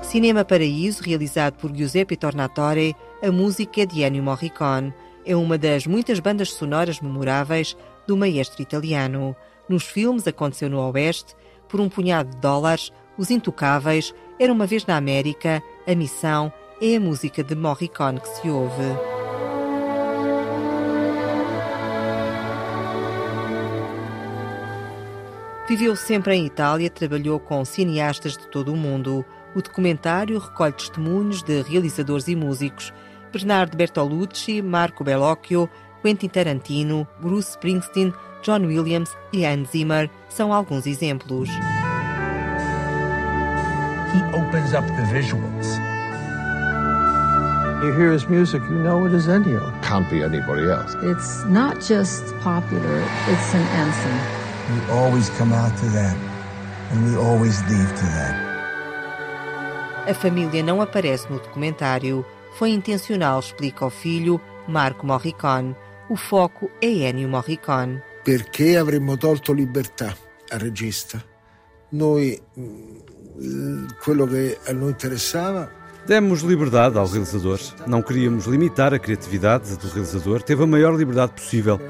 Cinema 0.00 0.46
Paraíso, 0.46 1.02
realizado 1.02 1.56
por 1.56 1.76
Giuseppe 1.76 2.16
Tornatore, 2.16 2.96
a 3.22 3.30
música 3.30 3.82
é 3.82 3.86
de 3.86 4.02
Ennio 4.02 4.22
Morricone. 4.22 4.94
É 5.26 5.36
uma 5.36 5.58
das 5.58 5.86
muitas 5.86 6.18
bandas 6.18 6.52
sonoras 6.52 7.02
memoráveis 7.02 7.76
do 8.06 8.16
maestro 8.16 8.62
italiano. 8.62 9.36
Nos 9.68 9.84
filmes 9.84 10.26
Aconteceu 10.26 10.70
no 10.70 10.80
Oeste, 10.90 11.34
Por 11.68 11.80
um 11.80 11.88
punhado 11.90 12.30
de 12.30 12.36
dólares, 12.38 12.92
Os 13.18 13.30
Intocáveis, 13.30 14.14
Era 14.38 14.52
uma 14.52 14.66
vez 14.66 14.86
na 14.86 14.96
América, 14.96 15.62
A 15.86 15.94
Missão 15.94 16.50
é 16.80 16.96
a 16.96 17.00
música 17.00 17.42
de 17.42 17.54
Morricone 17.54 18.20
que 18.20 18.28
se 18.28 18.50
ouve. 18.50 18.84
Viveu 25.68 25.96
sempre 25.96 26.34
em 26.34 26.46
Itália, 26.46 26.88
trabalhou 26.88 27.40
com 27.40 27.64
cineastas 27.64 28.36
de 28.36 28.46
todo 28.48 28.72
o 28.72 28.76
mundo. 28.76 29.24
O 29.54 29.62
documentário 29.62 30.38
recolhe 30.38 30.72
testemunhos 30.72 31.42
de 31.42 31.62
realizadores 31.62 32.28
e 32.28 32.36
músicos. 32.36 32.92
Bernardo 33.32 33.76
Bertolucci, 33.76 34.62
Marco 34.62 35.02
Bellocchio, 35.02 35.68
Quentin 36.02 36.28
Tarantino, 36.28 37.08
Bruce 37.20 37.50
Springsteen, 37.50 38.14
John 38.42 38.66
Williams 38.66 39.10
e 39.32 39.44
Hans 39.44 39.70
Zimmer 39.70 40.08
são 40.28 40.52
alguns 40.52 40.86
exemplos. 40.86 41.48
He 44.14 44.22
opens 44.38 44.72
up 44.72 44.86
the 44.86 45.04
visuals. 45.12 45.95
You 47.82 47.92
hear 47.92 48.10
his 48.10 48.26
music, 48.26 48.62
you 48.70 48.78
know 48.78 49.04
it 49.04 49.12
is 49.12 49.28
Ennio. 49.28 49.70
Can't 49.82 50.08
be 50.08 50.22
anybody 50.22 50.66
else. 50.70 50.96
It's 51.02 51.44
not 51.44 51.78
just 51.80 52.34
popular, 52.40 53.02
it's 53.28 53.54
an 53.54 53.60
anthem. 53.76 54.18
We 54.72 54.80
always 54.92 55.28
come 55.36 55.52
out 55.52 55.76
to 55.80 55.86
that, 55.92 56.16
and 56.90 57.04
we 57.04 57.16
always 57.16 57.60
leave 57.68 57.94
to 57.94 58.06
that. 58.16 58.34
A 60.08 60.14
família 60.14 60.62
não 60.62 60.80
aparece 60.80 61.28
no 61.28 61.38
documentário. 61.38 62.24
Foi 62.54 62.70
intencional, 62.70 63.40
explica 63.40 63.84
o 63.84 63.90
filho, 63.90 64.40
Marco 64.66 65.06
Morricone. 65.06 65.76
O 66.08 66.16
foco 66.16 66.70
é 66.80 66.88
Ennio 66.88 67.28
Morricone. 67.28 68.02
Perché 68.24 68.78
avremmo 68.78 69.18
tolto 69.18 69.52
libertà 69.52 70.16
al 70.48 70.60
regista? 70.60 71.22
Noi, 71.90 72.40
quello 74.02 74.26
che 74.26 74.58
a 74.66 74.72
noi 74.72 74.90
interessava 74.90 75.75
Demos 76.06 76.42
liberdade 76.42 76.96
ao 76.96 77.06
realizador. 77.06 77.58
Não 77.86 78.00
queríamos 78.00 78.46
limitar 78.46 78.94
a 78.94 78.98
criatividade 78.98 79.76
do 79.76 79.88
realizador. 79.88 80.40
Teve 80.42 80.62
a 80.62 80.66
maior 80.66 80.94
liberdade 80.96 81.32
possível. 81.32 81.80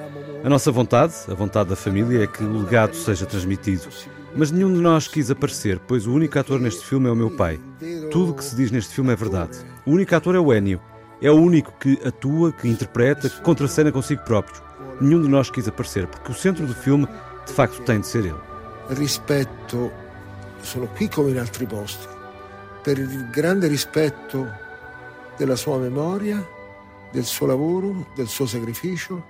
A 0.43 0.49
nossa 0.49 0.73
vontade, 0.73 1.15
a 1.29 1.35
vontade 1.35 1.69
da 1.69 1.77
família, 1.77 2.25
é 2.25 2.27
que 2.27 2.43
o 2.43 2.63
legado 2.63 2.95
seja 2.95 3.27
transmitido. 3.27 3.89
Mas 4.35 4.51
nenhum 4.51 4.73
de 4.73 4.81
nós 4.81 5.07
quis 5.07 5.31
aparecer, 5.31 5.79
pois 5.87 6.07
o 6.07 6.13
único 6.13 6.39
ator 6.39 6.61
neste 6.61 6.85
filme 6.85 7.09
é 7.09 7.13
o 7.13 7.17
meu 7.17 7.31
pai. 7.31 7.61
Tudo 8.11 8.33
o 8.33 8.35
que 8.35 8.45
se 8.45 8.57
diz 8.57 8.71
neste 8.71 8.95
filme 8.95 9.13
é 9.13 9.17
verdade. 9.17 9.59
O 9.85 9.93
único 9.93 10.15
ator 10.15 10.35
é 10.35 10.39
o 10.39 10.53
Ennio. 10.55 10.81
É 11.21 11.31
o 11.31 11.35
único 11.35 11.73
que 11.79 11.99
atua, 12.07 12.53
que 12.53 12.69
interpreta, 12.69 13.29
que 13.29 13.41
contracena 13.43 13.93
consigo 13.93 14.23
próprio. 14.25 14.63
nenhum 15.01 15.21
de 15.21 15.29
nós 15.29 15.51
quis 15.51 15.69
aparecer, 15.69 16.07
porque 16.07 16.33
o 16.33 16.35
centro 16.35 16.67
do 16.67 16.75
filme, 16.75 17.07
de 17.47 17.53
facto, 17.53 17.83
tem 17.83 18.01
de 18.01 18.07
ser 18.07 18.25
ele. 18.25 18.41
Rispetto, 18.91 19.91
sono 20.63 20.89
qui 20.89 21.09
come 21.09 21.33
in 21.33 21.39
altri 21.39 21.67
posti, 21.67 22.16
per 22.87 22.99
il 22.99 23.29
grande 23.31 23.67
rispetto 23.67 24.49
della 25.37 25.57
sua 25.57 25.77
memoria, 25.77 26.49
del 27.11 27.25
suo 27.25 27.49
lavoro, 27.49 28.07
del 28.15 28.29
suo 28.29 28.47
sacrificio. 28.47 29.25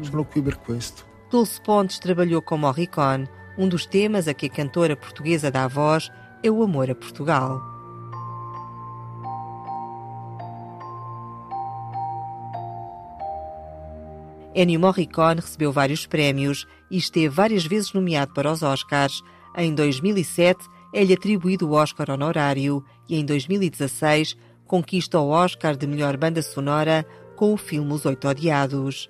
Sono 0.00 0.24
qui 0.24 0.40
per 0.40 0.58
questo. 0.58 1.04
Dulce 1.28 1.60
Pontes 1.60 1.98
trabalhou 1.98 2.40
com 2.40 2.56
Morricone. 2.56 3.28
Um 3.58 3.68
dos 3.68 3.84
temas 3.84 4.26
a 4.26 4.32
que 4.32 4.46
a 4.46 4.48
cantora 4.48 4.96
portuguesa 4.96 5.50
dá 5.50 5.68
voz 5.68 6.10
é 6.42 6.50
o 6.50 6.62
amor 6.62 6.90
a 6.90 6.94
Portugal. 6.94 7.60
Ennio 14.54 14.80
Morricone 14.80 15.42
recebeu 15.42 15.70
vários 15.70 16.06
prémios 16.06 16.66
e 16.90 16.96
esteve 16.96 17.28
várias 17.28 17.66
vezes 17.66 17.92
nomeado 17.92 18.32
para 18.32 18.50
os 18.50 18.62
Oscars. 18.62 19.22
Em 19.54 19.74
2007 19.74 20.73
é-lhe 20.94 21.12
atribuído 21.12 21.68
o 21.68 21.72
Oscar 21.72 22.08
honorário 22.08 22.82
e 23.08 23.16
em 23.16 23.26
2016 23.26 24.36
conquista 24.64 25.18
o 25.18 25.28
Oscar 25.28 25.76
de 25.76 25.88
melhor 25.88 26.16
banda 26.16 26.40
sonora 26.40 27.04
com 27.34 27.52
o 27.52 27.56
filme 27.56 27.92
Os 27.92 28.06
Oito 28.06 28.28
Odiados. 28.28 29.08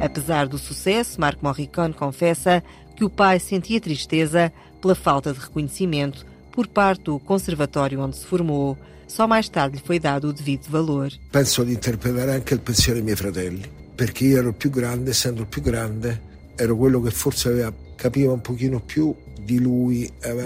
Apesar 0.00 0.48
do 0.48 0.58
sucesso, 0.58 1.20
Marco 1.20 1.44
Morricone 1.44 1.94
confessa 1.94 2.62
que 2.96 3.04
o 3.04 3.10
pai 3.10 3.38
sentia 3.38 3.80
tristeza 3.80 4.52
pela 4.82 4.96
falta 4.96 5.32
de 5.32 5.38
reconhecimento 5.38 6.26
por 6.50 6.66
parte 6.66 7.04
do 7.04 7.20
conservatório 7.20 8.00
onde 8.00 8.16
se 8.16 8.26
formou. 8.26 8.76
Só 9.06 9.26
mais 9.26 9.48
tarde 9.48 9.76
lhe 9.76 9.82
foi 9.84 9.98
dado 9.98 10.28
o 10.28 10.32
devido 10.32 10.68
valor. 10.68 11.12
Penso 11.30 11.64
di 11.64 11.72
interpretare 11.72 12.32
anche 12.32 12.54
il 12.54 12.60
pensiero 12.60 12.94
dei 12.94 13.04
miei 13.04 13.16
fratelli, 13.16 13.62
perché 13.94 14.24
io 14.24 14.38
ero 14.38 14.52
più 14.52 14.70
grande, 14.70 15.10
essendo 15.10 15.44
più 15.46 15.62
grande, 15.62 16.32
ero 16.56 16.76
quello 16.76 17.00
che 17.00 17.10
forse 17.10 17.48
aveva, 17.48 17.72
capiva 17.96 18.32
un 18.32 18.40
pochino 18.40 18.80
più 18.80 19.14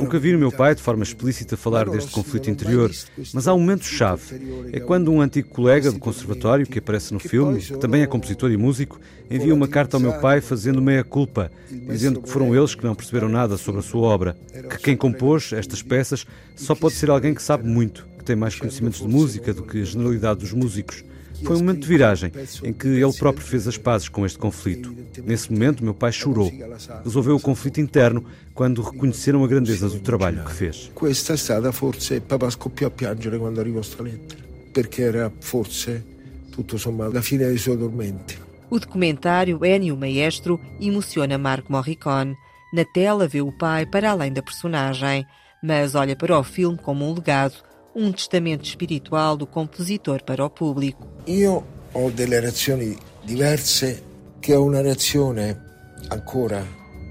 Nunca 0.00 0.18
vi 0.18 0.34
o 0.34 0.38
meu 0.38 0.50
pai 0.50 0.74
de 0.74 0.82
forma 0.82 1.02
explícita 1.02 1.56
falar 1.56 1.88
deste 1.88 2.10
conflito 2.10 2.50
interior, 2.50 2.90
mas 3.32 3.46
há 3.46 3.54
um 3.54 3.60
momento-chave. 3.60 4.68
É 4.72 4.80
quando 4.80 5.12
um 5.12 5.20
antigo 5.20 5.48
colega 5.48 5.92
do 5.92 5.98
conservatório, 5.98 6.66
que 6.66 6.78
aparece 6.78 7.12
no 7.12 7.20
filme, 7.20 7.60
que 7.60 7.78
também 7.78 8.02
é 8.02 8.06
compositor 8.06 8.50
e 8.50 8.56
músico, 8.56 9.00
envia 9.30 9.54
uma 9.54 9.68
carta 9.68 9.96
ao 9.96 10.00
meu 10.00 10.14
pai 10.14 10.40
fazendo 10.40 10.82
meia-culpa, 10.82 11.50
dizendo 11.70 12.20
que 12.20 12.28
foram 12.28 12.54
eles 12.54 12.74
que 12.74 12.84
não 12.84 12.94
perceberam 12.94 13.28
nada 13.28 13.56
sobre 13.56 13.80
a 13.80 13.82
sua 13.82 14.02
obra, 14.02 14.36
que 14.70 14.78
quem 14.78 14.96
compôs 14.96 15.52
estas 15.52 15.82
peças 15.82 16.26
só 16.56 16.74
pode 16.74 16.94
ser 16.94 17.10
alguém 17.10 17.34
que 17.34 17.42
sabe 17.42 17.68
muito, 17.68 18.06
que 18.18 18.24
tem 18.24 18.36
mais 18.36 18.54
conhecimentos 18.56 19.00
de 19.00 19.08
música 19.08 19.54
do 19.54 19.62
que 19.62 19.80
a 19.80 19.84
generalidade 19.84 20.40
dos 20.40 20.52
músicos. 20.52 21.04
Foi 21.44 21.56
um 21.56 21.60
momento 21.60 21.80
de 21.80 21.86
viragem 21.86 22.32
em 22.62 22.72
que 22.72 22.86
ele 22.86 23.12
próprio 23.12 23.44
fez 23.44 23.66
as 23.66 23.76
pazes 23.76 24.08
com 24.08 24.24
este 24.26 24.38
conflito. 24.38 24.94
Nesse 25.24 25.52
momento, 25.52 25.84
meu 25.84 25.94
pai 25.94 26.12
chorou. 26.12 26.52
Resolveu 27.04 27.36
o 27.36 27.40
conflito 27.40 27.80
interno 27.80 28.24
quando 28.54 28.82
reconheceram 28.82 29.44
a 29.44 29.46
grandeza 29.46 29.88
do 29.88 30.00
trabalho 30.00 30.44
que 30.44 30.52
fez. 30.52 30.90
Questa 30.94 31.32
è 31.32 31.36
stata 31.36 31.72
forse 31.72 32.20
papà 32.20 32.50
scoppiò 32.50 32.88
a 32.88 32.90
piangere 32.90 33.38
quando 33.38 33.60
arrivò 33.60 33.82
sta 33.82 34.02
lettera, 34.02 34.42
perché 34.72 35.02
era 35.02 35.30
forse 35.40 36.04
tutto 36.50 36.76
sommato 36.76 37.12
la 37.12 37.22
fine 37.22 37.46
dei 37.46 37.58
suoi 37.58 37.78
tormenti. 37.78 38.38
O 38.70 38.78
documentário 38.78 39.64
Ennio 39.64 39.96
Maestro 39.96 40.60
emociona 40.80 41.38
Marco 41.38 41.72
Morricone. 41.72 42.36
Na 42.72 42.84
tela 42.84 43.26
vê 43.26 43.40
o 43.40 43.50
pai 43.50 43.86
para 43.86 44.10
além 44.10 44.30
da 44.30 44.42
personagem, 44.42 45.24
mas 45.62 45.94
olha 45.94 46.14
para 46.14 46.38
o 46.38 46.44
filme 46.44 46.76
como 46.76 47.08
um 47.08 47.14
legado, 47.14 47.54
um 47.98 48.12
testamento 48.12 48.64
espiritual 48.64 49.36
do 49.36 49.46
compositor 49.46 50.22
para 50.22 50.44
o 50.44 50.48
público. 50.48 51.06
Io 51.26 51.64
ho 51.92 52.10
delle 52.10 52.38
reazioni 52.38 52.96
diverse, 53.24 54.02
che 54.38 54.54
ho 54.54 54.62
una 54.62 54.80
reazione 54.80 55.64
ancora 56.08 56.64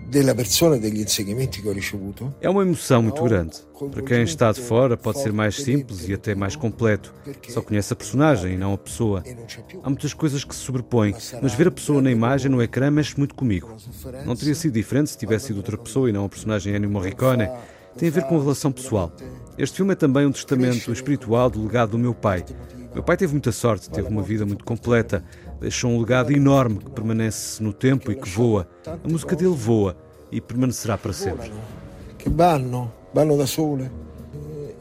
della 0.08 0.34
persona 0.34 0.76
e 0.76 0.80
degli 0.80 1.02
insegnamenti 1.02 1.62
che 1.62 1.68
ho 1.68 1.74
ricevuto. 1.74 2.34
É 2.40 2.50
uma 2.50 2.62
emoção 2.62 3.02
muito 3.02 3.22
grande. 3.24 3.58
Para 3.92 4.02
quem 4.02 4.24
está 4.24 4.54
de 4.54 4.62
fora, 4.62 4.96
pode 4.96 5.20
ser 5.20 5.34
mais 5.34 5.56
simples 5.56 6.08
e 6.08 6.14
até 6.14 6.34
mais 6.34 6.56
completo. 6.56 7.14
Só 7.50 7.62
conhece 7.62 7.92
a 7.92 7.96
personagem 7.96 8.54
e 8.54 8.58
não 8.58 8.72
a 8.74 8.78
pessoa. 8.78 9.22
Há 9.84 9.90
muitas 9.90 10.14
coisas 10.14 10.46
que 10.46 10.56
se 10.56 10.62
sobrepõem, 10.62 11.14
mas 11.42 11.54
ver 11.54 11.68
a 11.68 11.72
pessoa 11.72 12.02
na 12.02 12.10
imagem, 12.10 12.50
no 12.50 12.62
ecrã, 12.62 12.90
mexe 12.90 13.18
muito 13.18 13.36
comigo. 13.36 13.76
Não 14.26 14.38
teria 14.38 14.56
sido 14.56 14.74
diferente 14.74 15.10
se 15.10 15.18
tivesse 15.18 15.48
sido 15.48 15.58
outra 15.58 15.78
pessoa 15.78 16.10
e 16.10 16.14
não 16.14 16.24
a 16.24 16.30
personagem 16.30 16.74
Ennio 16.74 16.90
Morricone. 16.90 17.50
Tem 17.98 18.10
a 18.10 18.12
ver 18.12 18.24
com 18.26 18.38
a 18.38 18.40
relação 18.40 18.72
pessoal. 18.72 19.12
Este 19.58 19.78
filme 19.78 19.94
é 19.94 19.96
também 19.96 20.26
um 20.26 20.32
testamento 20.32 20.92
espiritual 20.92 21.50
do 21.50 21.64
legado 21.64 21.92
do 21.92 21.98
meu 21.98 22.14
pai. 22.14 22.46
Meu 22.94 23.02
pai 23.02 23.18
teve 23.18 23.34
muita 23.34 23.52
sorte, 23.52 23.90
teve 23.90 24.08
uma 24.08 24.22
vida 24.22 24.46
muito 24.46 24.64
completa, 24.64 25.24
deixou 25.60 25.90
um 25.90 26.00
legado 26.00 26.32
enorme 26.32 26.78
que 26.78 26.92
permanece 26.92 27.62
no 27.62 27.74
tempo 27.74 28.12
e 28.12 28.16
que 28.16 28.30
voa. 28.30 28.68
A 28.86 29.08
música 29.08 29.36
dele 29.36 29.56
voa 29.56 29.98
e 30.32 30.40
permanecerá 30.40 30.98
para 30.98 31.12
sempre. 31.12 31.52
Que 32.20 32.30
vanno, 32.30 32.94
vanno 33.14 33.36
da 33.36 33.48
sole. 33.48 33.90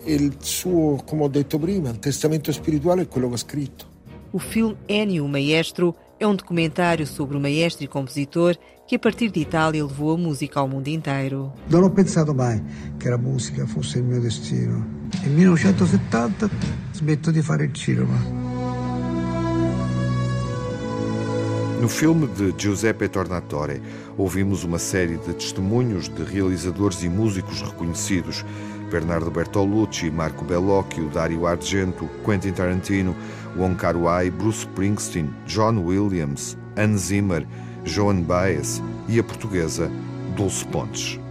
Il 0.04 0.36
suo, 0.40 1.02
come 1.04 1.24
ho 1.24 1.28
detto 1.28 1.58
prima, 1.58 1.88
il 1.90 1.98
testamento 1.98 2.52
spirituale 2.52 3.02
è 3.02 3.08
quello 3.08 3.28
che 3.28 3.34
ha 3.34 3.38
scritto. 3.38 3.86
O 4.32 4.38
filme 4.38 4.76
Ennio, 4.86 5.24
o 5.24 5.28
Maestro, 5.28 5.96
é 6.18 6.26
um 6.26 6.34
documentário 6.34 7.06
sobre 7.06 7.36
o 7.36 7.40
maestro 7.40 7.84
e 7.84 7.88
compositor 7.88 8.56
que, 8.86 8.96
a 8.96 8.98
partir 8.98 9.30
de 9.30 9.40
Itália, 9.40 9.84
levou 9.84 10.14
a 10.14 10.18
música 10.18 10.60
ao 10.60 10.68
mundo 10.68 10.88
inteiro. 10.88 11.52
Non 11.68 11.82
ho 11.82 11.90
pensato 11.90 12.34
mai 12.34 12.62
che 12.98 13.08
la 13.08 13.18
musica 13.18 13.66
fosse 13.66 13.98
il 13.98 14.04
mio 14.04 14.20
destino. 14.20 14.84
Nel 15.22 15.32
1970 15.32 16.48
smetto 16.92 17.30
di 17.30 17.42
fare 17.42 17.64
il 17.64 17.74
cinema. 17.74 18.44
No 21.78 21.88
filme 21.88 22.26
de 22.26 22.54
Giuseppe 22.56 23.06
Tornatore, 23.08 23.82
ouvimos 24.16 24.64
uma 24.64 24.78
série 24.78 25.18
de 25.18 25.34
testemunhos 25.34 26.08
de 26.08 26.24
realizadores 26.24 27.02
e 27.02 27.08
músicos 27.08 27.60
reconhecidos. 27.60 28.44
Bernardo 28.90 29.30
Bertolucci, 29.30 30.10
Marco 30.10 30.44
Bellocchio, 30.44 31.08
Dario 31.10 31.46
Argento, 31.46 32.08
Quentin 32.24 32.52
Tarantino, 32.52 33.14
Wong 33.56 33.74
Kar-wai, 33.76 34.30
Bruce 34.30 34.64
Springsteen, 34.64 35.32
John 35.46 35.78
Williams, 35.78 36.56
Hans 36.76 37.06
Zimmer, 37.06 37.46
Joan 37.84 38.22
Baez 38.22 38.82
e 39.08 39.18
a 39.18 39.22
portuguesa 39.22 39.90
Dulce 40.36 40.64
Pontes. 40.64 41.25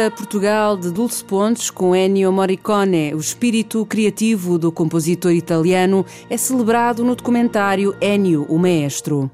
O 0.00 0.02
amor 0.02 0.12
a 0.14 0.16
Portugal 0.16 0.76
de 0.78 0.90
Dulce 0.90 1.22
Pontes 1.22 1.68
com 1.68 1.94
Ennio 1.94 2.32
Morricone, 2.32 3.12
o 3.14 3.18
espírito 3.18 3.84
criativo 3.84 4.58
do 4.58 4.72
compositor 4.72 5.30
italiano, 5.30 6.06
é 6.30 6.38
celebrado 6.38 7.04
no 7.04 7.14
documentário 7.14 7.94
Ennio, 8.00 8.46
o 8.48 8.58
Maestro. 8.58 9.30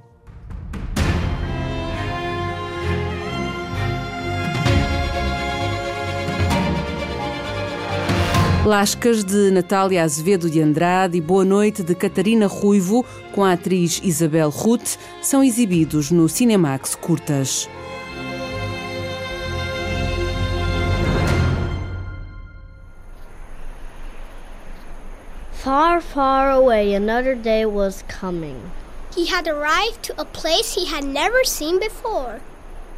Lascas 8.65 9.23
de 9.23 9.53
Natália 9.53 10.03
Azevedo 10.03 10.51
de 10.51 10.61
Andrade 10.61 11.17
e 11.17 11.21
Boa 11.21 11.45
Noite 11.45 11.85
de 11.85 11.95
Catarina 11.95 12.49
Ruivo 12.49 13.07
com 13.33 13.45
a 13.45 13.53
atriz 13.53 14.01
Isabel 14.03 14.51
Ruth 14.51 14.97
são 15.23 15.45
exibidos 15.45 16.11
no 16.11 16.29
Cinemax 16.29 16.97
Curtas. 16.97 17.69
Far, 26.17 26.49
far 26.49 26.51
away, 26.51 26.95
another 26.95 27.35
day 27.35 27.67
was 27.67 28.03
coming. 28.09 28.71
He 29.15 29.27
had 29.27 29.47
arrived 29.47 30.03
to 30.05 30.19
a 30.19 30.25
place 30.25 30.73
he 30.73 30.87
had 30.87 31.05
never 31.05 31.45
seen 31.45 31.79
before. 31.79 32.41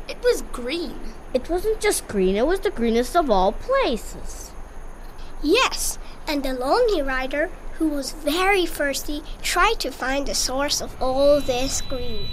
It 0.09 0.19
was 0.23 0.45
green. 0.53 1.01
It 1.35 1.51
wasn't 1.51 1.81
just 1.81 2.07
green, 2.07 2.37
it 2.37 2.47
was 2.47 2.61
the 2.61 2.71
greenest 2.71 3.17
of 3.17 3.29
all 3.29 3.51
places. 3.51 4.53
Yes, 5.43 5.99
and 6.29 6.45
the 6.45 6.55
lonely 6.55 7.03
rider, 7.03 7.51
who 7.79 7.89
was 7.89 8.13
very 8.13 8.67
thirsty, 8.67 9.25
tried 9.43 9.81
to 9.81 9.91
find 9.91 10.25
the 10.25 10.37
source 10.37 10.81
of 10.81 10.95
all 11.03 11.41
this 11.41 11.81
green. 11.81 12.29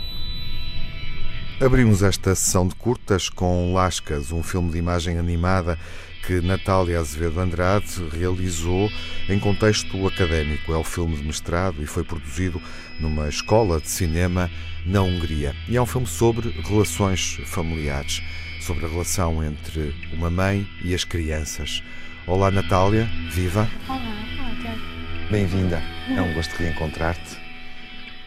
Abrimos 1.59 2.03
esta 2.03 2.35
sessão 2.35 2.67
de 2.67 2.75
curtas 2.75 3.27
com 3.27 3.73
Lascas, 3.73 4.31
um 4.31 4.43
filme 4.43 4.71
de 4.71 4.77
imagem 4.77 5.17
animada 5.17 5.79
que 6.25 6.41
Natália 6.41 6.99
Azevedo 6.99 7.39
Andrade 7.39 8.03
realizou 8.11 8.89
em 9.29 9.39
contexto 9.39 10.07
académico. 10.07 10.73
É 10.73 10.77
o 10.77 10.83
filme 10.83 11.15
de 11.15 11.23
mestrado 11.23 11.81
e 11.83 11.85
foi 11.85 12.03
produzido 12.03 12.61
numa 12.99 13.29
escola 13.29 13.79
de 13.79 13.87
cinema 13.89 14.49
na 14.85 15.01
Hungria. 15.01 15.55
E 15.67 15.77
é 15.77 15.81
um 15.81 15.85
filme 15.85 16.07
sobre 16.07 16.49
relações 16.63 17.39
familiares, 17.45 18.21
sobre 18.59 18.85
a 18.85 18.89
relação 18.89 19.43
entre 19.43 19.93
uma 20.13 20.29
mãe 20.29 20.67
e 20.83 20.95
as 20.95 21.03
crianças. 21.03 21.83
Olá, 22.25 22.49
Natália, 22.49 23.07
viva! 23.31 23.69
Olá, 23.87 23.97
olá, 23.97 25.29
Bem-vinda, 25.29 25.81
é 26.09 26.21
um 26.21 26.33
gosto 26.33 26.55
reencontrar-te 26.55 27.45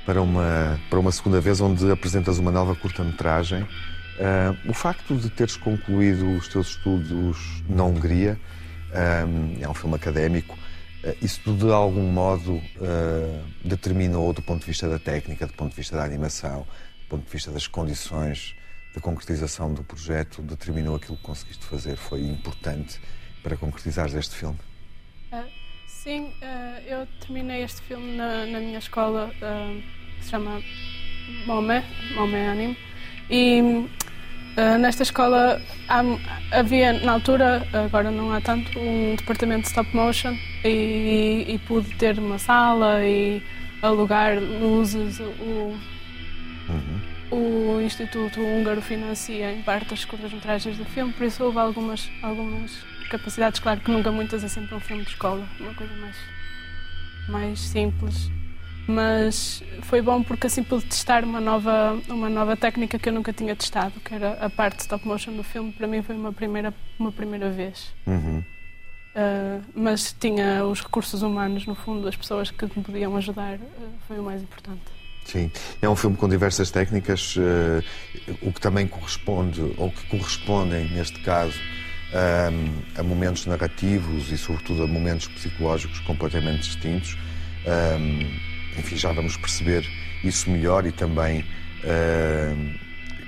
para 0.07 0.23
uma, 0.23 0.81
para 0.89 0.99
uma 0.99 1.13
segunda 1.13 1.41
vez 1.41 1.61
onde 1.61 1.91
apresentas 1.91 2.39
uma 2.39 2.51
nova 2.51 2.75
curta-metragem 2.75 3.67
Uh, 4.19 4.71
o 4.71 4.75
facto 4.75 5.15
de 5.15 5.31
teres 5.31 5.57
concluído 5.57 6.29
os 6.37 6.49
teus 6.49 6.71
estudos 6.71 7.63
na 7.69 7.85
Hungria, 7.85 8.39
um, 8.91 9.63
é 9.63 9.69
um 9.69 9.75
filme 9.75 9.95
académico, 9.95 10.59
uh, 11.05 11.17
isso 11.23 11.41
de 11.55 11.71
algum 11.71 12.03
modo 12.11 12.55
uh, 12.55 13.45
determinou, 13.65 14.33
do 14.33 14.43
ponto 14.43 14.63
de 14.63 14.67
vista 14.67 14.89
da 14.89 14.99
técnica, 14.99 15.47
do 15.47 15.53
ponto 15.53 15.71
de 15.71 15.77
vista 15.77 15.97
da 15.97 16.03
animação, 16.03 16.67
do 17.03 17.09
ponto 17.09 17.27
de 17.27 17.31
vista 17.31 17.53
das 17.53 17.69
condições 17.69 18.57
da 18.93 19.01
concretização 19.01 19.73
do 19.73 19.85
projeto, 19.85 20.43
determinou 20.43 20.97
aquilo 20.97 21.17
que 21.17 21.23
conseguiste 21.23 21.65
fazer? 21.67 21.97
Foi 21.97 22.21
importante 22.23 23.01
para 23.41 23.57
concretizares 23.57 24.15
este 24.15 24.35
filme? 24.35 24.59
sim, 25.87 26.33
eu 26.87 27.07
terminei 27.21 27.63
este 27.65 27.83
filme 27.83 28.17
na, 28.17 28.47
na 28.47 28.61
minha 28.61 28.79
escola, 28.79 29.31
que 30.17 30.25
se 30.25 30.31
chama 30.31 30.63
Mome, 31.45 31.85
Mome 32.15 32.37
Anime, 32.37 32.79
e 33.29 33.87
Uh, 34.59 34.77
nesta 34.77 35.05
escola 35.05 35.63
há, 35.89 36.03
havia, 36.51 36.93
na 36.95 37.13
altura, 37.13 37.65
agora 37.73 38.11
não 38.11 38.33
há 38.33 38.41
tanto, 38.41 38.77
um 38.77 39.15
departamento 39.15 39.63
de 39.63 39.69
stop 39.69 39.95
motion 39.95 40.37
e, 40.65 41.45
e 41.47 41.61
pude 41.65 41.95
ter 41.95 42.19
uma 42.19 42.41
sala 42.41 43.05
e 43.05 43.41
alugar 43.81 44.37
luzes. 44.41 45.21
O, 45.21 45.79
uhum. 47.31 47.77
o 47.77 47.81
Instituto 47.81 48.41
Húngaro 48.41 48.83
financia 48.83 49.53
em 49.53 49.63
parte 49.63 49.95
as 49.95 50.05
curtas-metragens 50.05 50.77
do 50.77 50.85
filme, 50.87 51.13
por 51.13 51.25
isso 51.25 51.45
houve 51.45 51.61
algumas, 51.61 52.11
algumas 52.21 52.85
capacidades. 53.11 53.61
Claro 53.61 53.79
que 53.79 53.93
nunca 53.93 54.11
muitas 54.11 54.43
é 54.43 54.49
sempre 54.49 54.75
um 54.75 54.81
filme 54.81 55.05
de 55.05 55.11
escola, 55.11 55.47
uma 55.61 55.75
coisa 55.75 55.95
mais, 55.95 56.17
mais 57.29 57.61
simples 57.61 58.29
mas 58.89 59.63
foi 59.83 60.01
bom 60.01 60.23
porque 60.23 60.47
assim 60.47 60.63
pude 60.63 60.87
testar 60.87 61.23
uma 61.23 61.41
nova, 61.41 62.01
uma 62.09 62.31
nova 62.31 62.57
técnica 62.57 62.99
que 62.99 63.07
eu 63.07 63.13
nunca 63.13 63.35
tinha 63.35 63.55
testado, 63.55 64.01
que 64.01 64.15
era 64.15 64.33
a 64.41 64.49
parte 64.49 64.77
de 64.77 64.83
stop 64.83 65.07
motion 65.07 65.35
do 65.35 65.45
filme. 65.45 65.71
Para 65.73 65.87
mim 65.87 66.03
foi 66.03 66.17
uma 66.17 66.33
primeira, 66.33 66.73
uma 66.99 67.13
primeira 67.13 67.51
vez. 67.51 67.95
Uhum. 68.07 68.39
Uh, 68.39 69.63
mas 69.75 70.17
tinha 70.19 70.65
os 70.65 70.81
recursos 70.81 71.21
humanos, 71.21 71.67
no 71.67 71.75
fundo, 71.75 72.09
as 72.09 72.17
pessoas 72.17 72.51
que 72.51 72.65
me 72.65 72.83
podiam 72.83 73.15
ajudar, 73.17 73.57
uh, 73.57 73.61
foi 74.07 74.19
o 74.19 74.23
mais 74.23 74.41
importante. 74.41 74.81
Sim, 75.27 75.51
é 75.83 75.89
um 75.89 75.97
filme 75.97 76.17
com 76.17 76.27
diversas 76.27 76.71
técnicas, 76.71 77.37
uh, 77.37 77.85
o 78.41 78.51
que 78.51 78.61
também 78.61 78.87
corresponde, 78.87 79.61
ou 79.77 79.91
que 79.91 80.07
correspondem, 80.07 80.89
neste 80.89 81.21
caso, 81.21 81.59
a 82.97 83.03
momentos 83.03 83.45
narrativos 83.45 84.33
e, 84.33 84.39
sobretudo, 84.39 84.85
a 84.85 84.87
momentos 84.87 85.29
psicológicos 85.29 86.01
completamente 86.01 86.63
distintos 86.63 87.19
enfim, 88.79 88.97
já 88.97 89.13
vamos 89.13 89.37
perceber 89.37 89.89
isso 90.23 90.51
melhor 90.51 90.87
e 90.87 90.93
também 90.93 91.41
uh, 91.41 92.79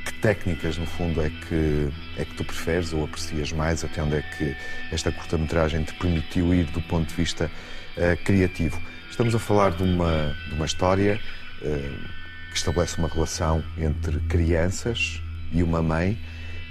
que 0.04 0.12
técnicas, 0.14 0.78
no 0.78 0.86
fundo, 0.86 1.20
é 1.20 1.30
que, 1.30 1.88
é 2.16 2.24
que 2.24 2.34
tu 2.34 2.44
preferes 2.44 2.92
ou 2.92 3.04
aprecias 3.04 3.52
mais, 3.52 3.84
até 3.84 4.02
onde 4.02 4.16
é 4.16 4.22
que 4.22 4.56
esta 4.92 5.12
curta-metragem 5.12 5.82
te 5.82 5.94
permitiu 5.94 6.54
ir 6.54 6.64
do 6.66 6.80
ponto 6.82 7.08
de 7.08 7.14
vista 7.14 7.50
uh, 7.96 8.24
criativo. 8.24 8.80
Estamos 9.10 9.34
a 9.34 9.38
falar 9.38 9.72
de 9.72 9.82
uma, 9.82 10.36
de 10.48 10.54
uma 10.54 10.66
história 10.66 11.20
uh, 11.62 12.50
que 12.50 12.56
estabelece 12.56 12.98
uma 12.98 13.08
relação 13.08 13.62
entre 13.78 14.18
crianças 14.20 15.20
e 15.52 15.62
uma 15.62 15.82
mãe, 15.82 16.18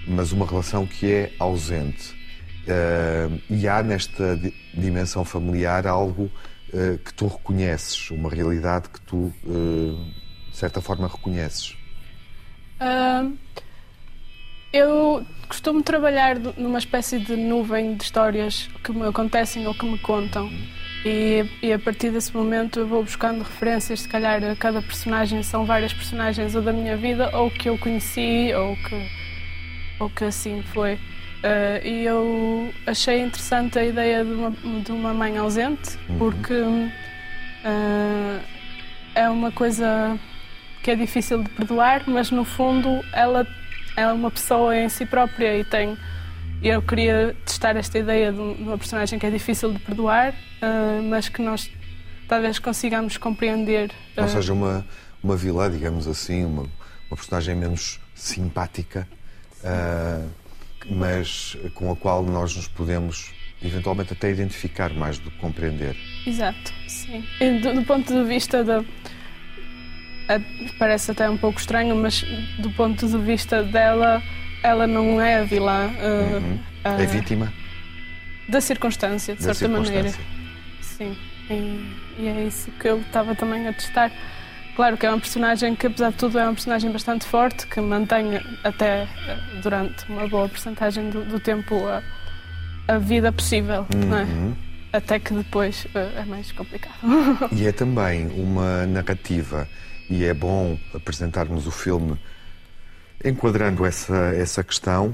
mas 0.07 0.31
uma 0.31 0.45
relação 0.45 0.87
que 0.87 1.11
é 1.11 1.31
ausente. 1.39 2.17
e 3.49 3.67
há 3.67 3.81
nesta 3.83 4.39
dimensão 4.73 5.23
familiar 5.25 5.85
algo 5.87 6.31
uh, 6.73 6.97
que 6.97 7.13
tu 7.13 7.27
reconheces, 7.27 8.09
uma 8.11 8.29
realidade 8.29 8.89
que 8.89 9.01
tu, 9.01 9.33
uh, 9.45 10.05
de 10.49 10.57
certa 10.57 10.81
forma, 10.81 11.07
reconheces? 11.07 11.77
Uh, 12.79 13.37
eu 14.71 15.25
costumo 15.47 15.81
trabalhar 15.81 16.37
numa 16.57 16.77
espécie 16.77 17.19
de 17.19 17.35
nuvem 17.35 17.95
de 17.95 18.03
histórias 18.03 18.69
que 18.83 18.91
me 18.91 19.07
acontecem 19.07 19.65
ou 19.67 19.73
que 19.73 19.85
me 19.85 19.97
contam. 19.97 20.49
E, 21.03 21.45
e, 21.61 21.71
a 21.71 21.79
partir 21.79 22.11
desse 22.11 22.35
momento 22.35 22.81
eu 22.81 22.87
vou 22.87 23.01
buscando 23.03 23.41
referências, 23.41 24.01
se 24.01 24.09
calhar 24.09 24.41
cada 24.57 24.81
personagem 24.81 25.41
são 25.41 25.65
várias 25.65 25.93
personagens 25.93 26.55
ou 26.55 26.61
da 26.61 26.73
minha 26.73 26.97
vida 26.97 27.35
ou 27.35 27.49
que 27.49 27.69
eu 27.69 27.77
conheci 27.77 28.53
ou 28.53 28.75
que, 28.75 29.09
ou 29.99 30.09
que 30.09 30.25
assim 30.25 30.61
foi. 30.73 30.99
Uh, 31.39 31.87
e 31.87 32.03
eu 32.03 32.73
achei 32.85 33.21
interessante 33.21 33.79
a 33.79 33.85
ideia 33.85 34.25
de 34.25 34.31
uma, 34.31 34.51
de 34.51 34.91
uma 34.91 35.13
mãe 35.13 35.37
ausente, 35.37 35.97
uhum. 36.09 36.17
porque 36.17 36.53
uh, 36.53 38.41
é 39.15 39.29
uma 39.29 39.49
coisa 39.49 40.19
que 40.83 40.91
é 40.91 40.95
difícil 40.95 41.41
de 41.41 41.49
perdoar, 41.51 42.03
mas 42.07 42.29
no 42.29 42.43
fundo 42.43 42.89
ela 43.13 43.47
é 43.95 44.05
uma 44.07 44.29
pessoa 44.29 44.75
em 44.75 44.89
si 44.89 45.05
própria 45.05 45.57
e 45.57 45.63
tem. 45.63 45.97
Eu 46.61 46.81
queria 46.81 47.33
testar 47.45 47.77
esta 47.77 47.97
ideia 47.97 48.33
de 48.33 48.39
uma 48.39 48.77
personagem 48.77 49.17
que 49.17 49.25
é 49.25 49.29
difícil 49.29 49.71
de 49.71 49.79
perdoar, 49.79 50.33
uh, 50.33 51.01
mas 51.03 51.29
que 51.29 51.41
nós 51.41 51.71
talvez 52.27 52.59
consigamos 52.59 53.15
compreender. 53.15 53.91
Ou 54.17 54.27
seja, 54.27 54.51
uma, 54.51 54.85
uma 55.23 55.37
vilã, 55.37 55.71
digamos 55.71 56.05
assim, 56.05 56.43
uma, 56.43 56.63
uma 57.09 57.15
personagem 57.15 57.55
menos 57.55 57.97
simpática. 58.13 59.07
Mas 60.89 61.57
com 61.73 61.91
a 61.91 61.95
qual 61.95 62.23
nós 62.23 62.55
nos 62.55 62.67
podemos 62.67 63.31
eventualmente 63.63 64.13
até 64.13 64.31
identificar 64.31 64.93
mais 64.93 65.17
do 65.17 65.29
que 65.29 65.37
compreender. 65.37 65.95
Exato, 66.25 66.73
sim. 66.87 67.23
Do, 67.61 67.73
do 67.73 67.83
ponto 67.83 68.13
de 68.13 68.23
vista 68.23 68.63
da. 68.63 68.83
Parece 70.77 71.11
até 71.11 71.29
um 71.29 71.37
pouco 71.37 71.59
estranho, 71.59 71.95
mas 71.95 72.23
do 72.59 72.69
ponto 72.71 73.07
de 73.07 73.17
vista 73.17 73.63
dela, 73.63 74.21
ela 74.63 74.85
não 74.85 75.19
é 75.19 75.39
a 75.39 75.43
vilã. 75.43 75.87
Uh, 75.87 76.35
uhum. 76.35 76.59
uh, 76.85 77.01
é 77.01 77.05
vítima? 77.05 77.51
Da 78.47 78.61
circunstância, 78.61 79.35
de 79.35 79.43
da 79.43 79.53
certa 79.53 79.67
circunstância. 79.67 80.03
maneira. 80.03 80.17
Sim. 80.81 81.17
E, 81.49 82.21
e 82.21 82.27
é 82.27 82.45
isso 82.45 82.69
que 82.71 82.87
eu 82.87 82.99
estava 82.99 83.33
também 83.33 83.67
a 83.67 83.73
testar. 83.73 84.11
Claro 84.79 84.95
que 84.95 85.05
é 85.05 85.11
um 85.11 85.19
personagem 85.19 85.75
que, 85.75 85.87
apesar 85.87 86.11
de 86.11 86.15
tudo, 86.15 86.39
é 86.39 86.47
um 86.47 86.53
personagem 86.53 86.89
bastante 86.89 87.25
forte, 87.25 87.67
que 87.67 87.81
mantém 87.81 88.39
até 88.63 89.09
eh, 89.27 89.37
durante 89.61 90.09
uma 90.09 90.25
boa 90.25 90.47
porcentagem 90.47 91.09
do, 91.09 91.25
do 91.25 91.37
tempo 91.37 91.85
a, 91.85 92.01
a, 92.87 92.97
vida 92.97 93.29
possível, 93.29 93.85
uhum. 93.93 94.05
não 94.07 94.17
é? 94.17 94.23
Uhum. 94.23 94.55
Até 94.93 95.19
que 95.19 95.33
depois 95.33 95.83
uh, 95.83 96.17
é 96.17 96.23
mais 96.23 96.53
complicado. 96.53 96.95
E 97.51 97.67
é 97.67 97.73
também 97.73 98.27
uma 98.27 98.85
narrativa, 98.85 99.67
e 100.09 100.23
é 100.23 100.33
bom 100.33 100.79
apresentarmos 100.93 101.67
o 101.67 101.71
filme 101.71 102.17
Enquadrando 103.25 103.85
essa, 103.85 104.33
essa 104.33 104.63
questão, 104.63 105.13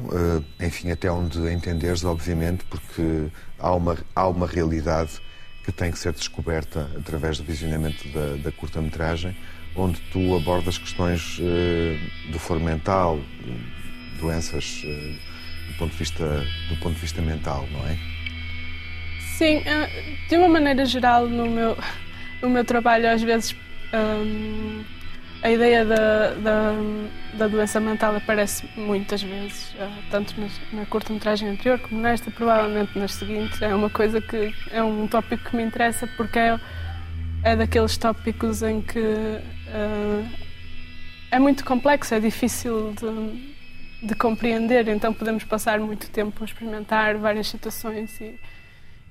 eh, 0.60 0.68
enfim, 0.68 0.92
até 0.92 1.12
onde 1.12 1.40
entenderes, 1.52 2.04
obviamente, 2.04 2.64
porque 2.66 3.32
há 3.58 3.74
uma, 3.74 3.98
há 4.16 4.28
uma 4.28 4.46
realidade 4.46 5.20
que 5.64 5.72
tem 5.72 5.92
que 5.92 5.98
ser 5.98 6.14
descoberta 6.14 6.88
através 6.96 7.40
do 7.40 7.44
visionamento 7.44 8.08
da, 8.10 8.36
da 8.44 8.52
curta-metragem, 8.52 9.36
onde 9.76 10.00
tu 10.12 10.36
abordas 10.36 10.78
questões 10.78 11.40
uh, 11.40 12.32
do 12.32 12.40
foro 12.40 12.60
mental, 12.60 13.20
doenças 14.20 14.84
uh, 14.84 15.16
do, 15.68 15.78
ponto 15.78 15.92
de 15.92 15.98
vista, 15.98 16.46
do 16.70 16.76
ponto 16.78 16.96
de 16.96 17.02
vista 17.02 17.22
mental, 17.22 17.68
não 17.72 17.88
é? 17.88 17.98
Sim, 19.38 19.62
de 20.30 20.38
uma 20.38 20.48
maneira 20.48 20.86
geral, 20.86 21.28
no 21.28 21.50
meu, 21.50 21.78
no 22.42 22.50
meu 22.50 22.64
trabalho, 22.64 23.10
às 23.10 23.22
vezes. 23.22 23.56
Um, 23.94 24.84
a 25.46 25.52
ideia 25.52 25.86
da, 25.86 26.34
da, 26.34 26.74
da, 27.36 27.48
doença 27.48 27.80
mental 27.80 28.16
aparece 28.16 28.68
muitas 28.76 29.22
vezes, 29.22 29.76
tanto 30.10 30.34
na 30.74 30.88
curta-metragem 30.88 31.50
anterior 31.50 31.78
como 31.78 32.02
nesta, 32.02 32.32
provavelmente 32.32 32.98
nas 32.98 33.14
seguintes. 33.14 33.62
É 33.62 33.76
uma 33.76 33.90
coisa 33.90 34.20
que 34.20 34.52
é 34.72 34.84
um 34.84 35.08
tópico 35.08 35.52
que 35.52 35.56
me 35.56 35.62
interessa 35.62 36.08
porque 36.18 36.40
é, 36.40 36.60
é 37.44 37.56
daqueles 37.56 37.96
tópicos 37.96 38.64
em 38.64 38.82
que 38.82 38.98
uh, 38.98 39.42
é 41.32 41.40
muito 41.40 41.66
complexo, 41.66 42.14
é 42.16 42.20
difícil 42.20 42.94
de, 42.94 44.08
de, 44.08 44.16
compreender, 44.16 44.88
então 44.88 45.14
podemos 45.14 45.44
passar 45.44 45.80
muito 45.80 46.10
tempo 46.10 46.42
a 46.42 46.46
experimentar 46.46 47.18
várias 47.18 47.48
situações 47.48 48.20
e, 48.22 48.40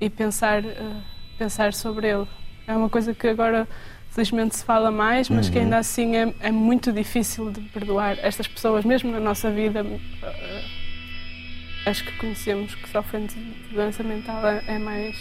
e 0.01 0.09
pensar, 0.09 0.65
uh, 0.65 1.03
pensar 1.39 1.75
sobre 1.75 2.09
ele. 2.09 2.27
É 2.67 2.75
uma 2.75 2.89
coisa 2.89 3.13
que 3.15 3.29
agora 3.29 3.69
felizmente 4.11 4.57
se 4.57 4.65
fala 4.65 4.91
mais, 4.91 5.29
mas 5.29 5.47
uhum. 5.47 5.53
que 5.53 5.59
ainda 5.59 5.77
assim 5.77 6.17
é, 6.17 6.35
é, 6.41 6.51
muito 6.51 6.93
difícil 6.93 7.51
de 7.51 7.61
perdoar 7.61 8.17
estas 8.21 8.47
pessoas, 8.47 8.85
mesmo 8.85 9.11
na 9.11 9.21
nossa 9.21 9.51
vida. 9.51 9.85
Acho 11.85 12.05
que 12.05 12.13
conhecemos 12.13 12.75
que 12.75 12.89
sofrem 12.89 13.27
de 13.27 13.35
doença 13.75 14.03
mental 14.03 14.47
é, 14.47 14.63
é 14.67 14.79
mais. 14.79 15.17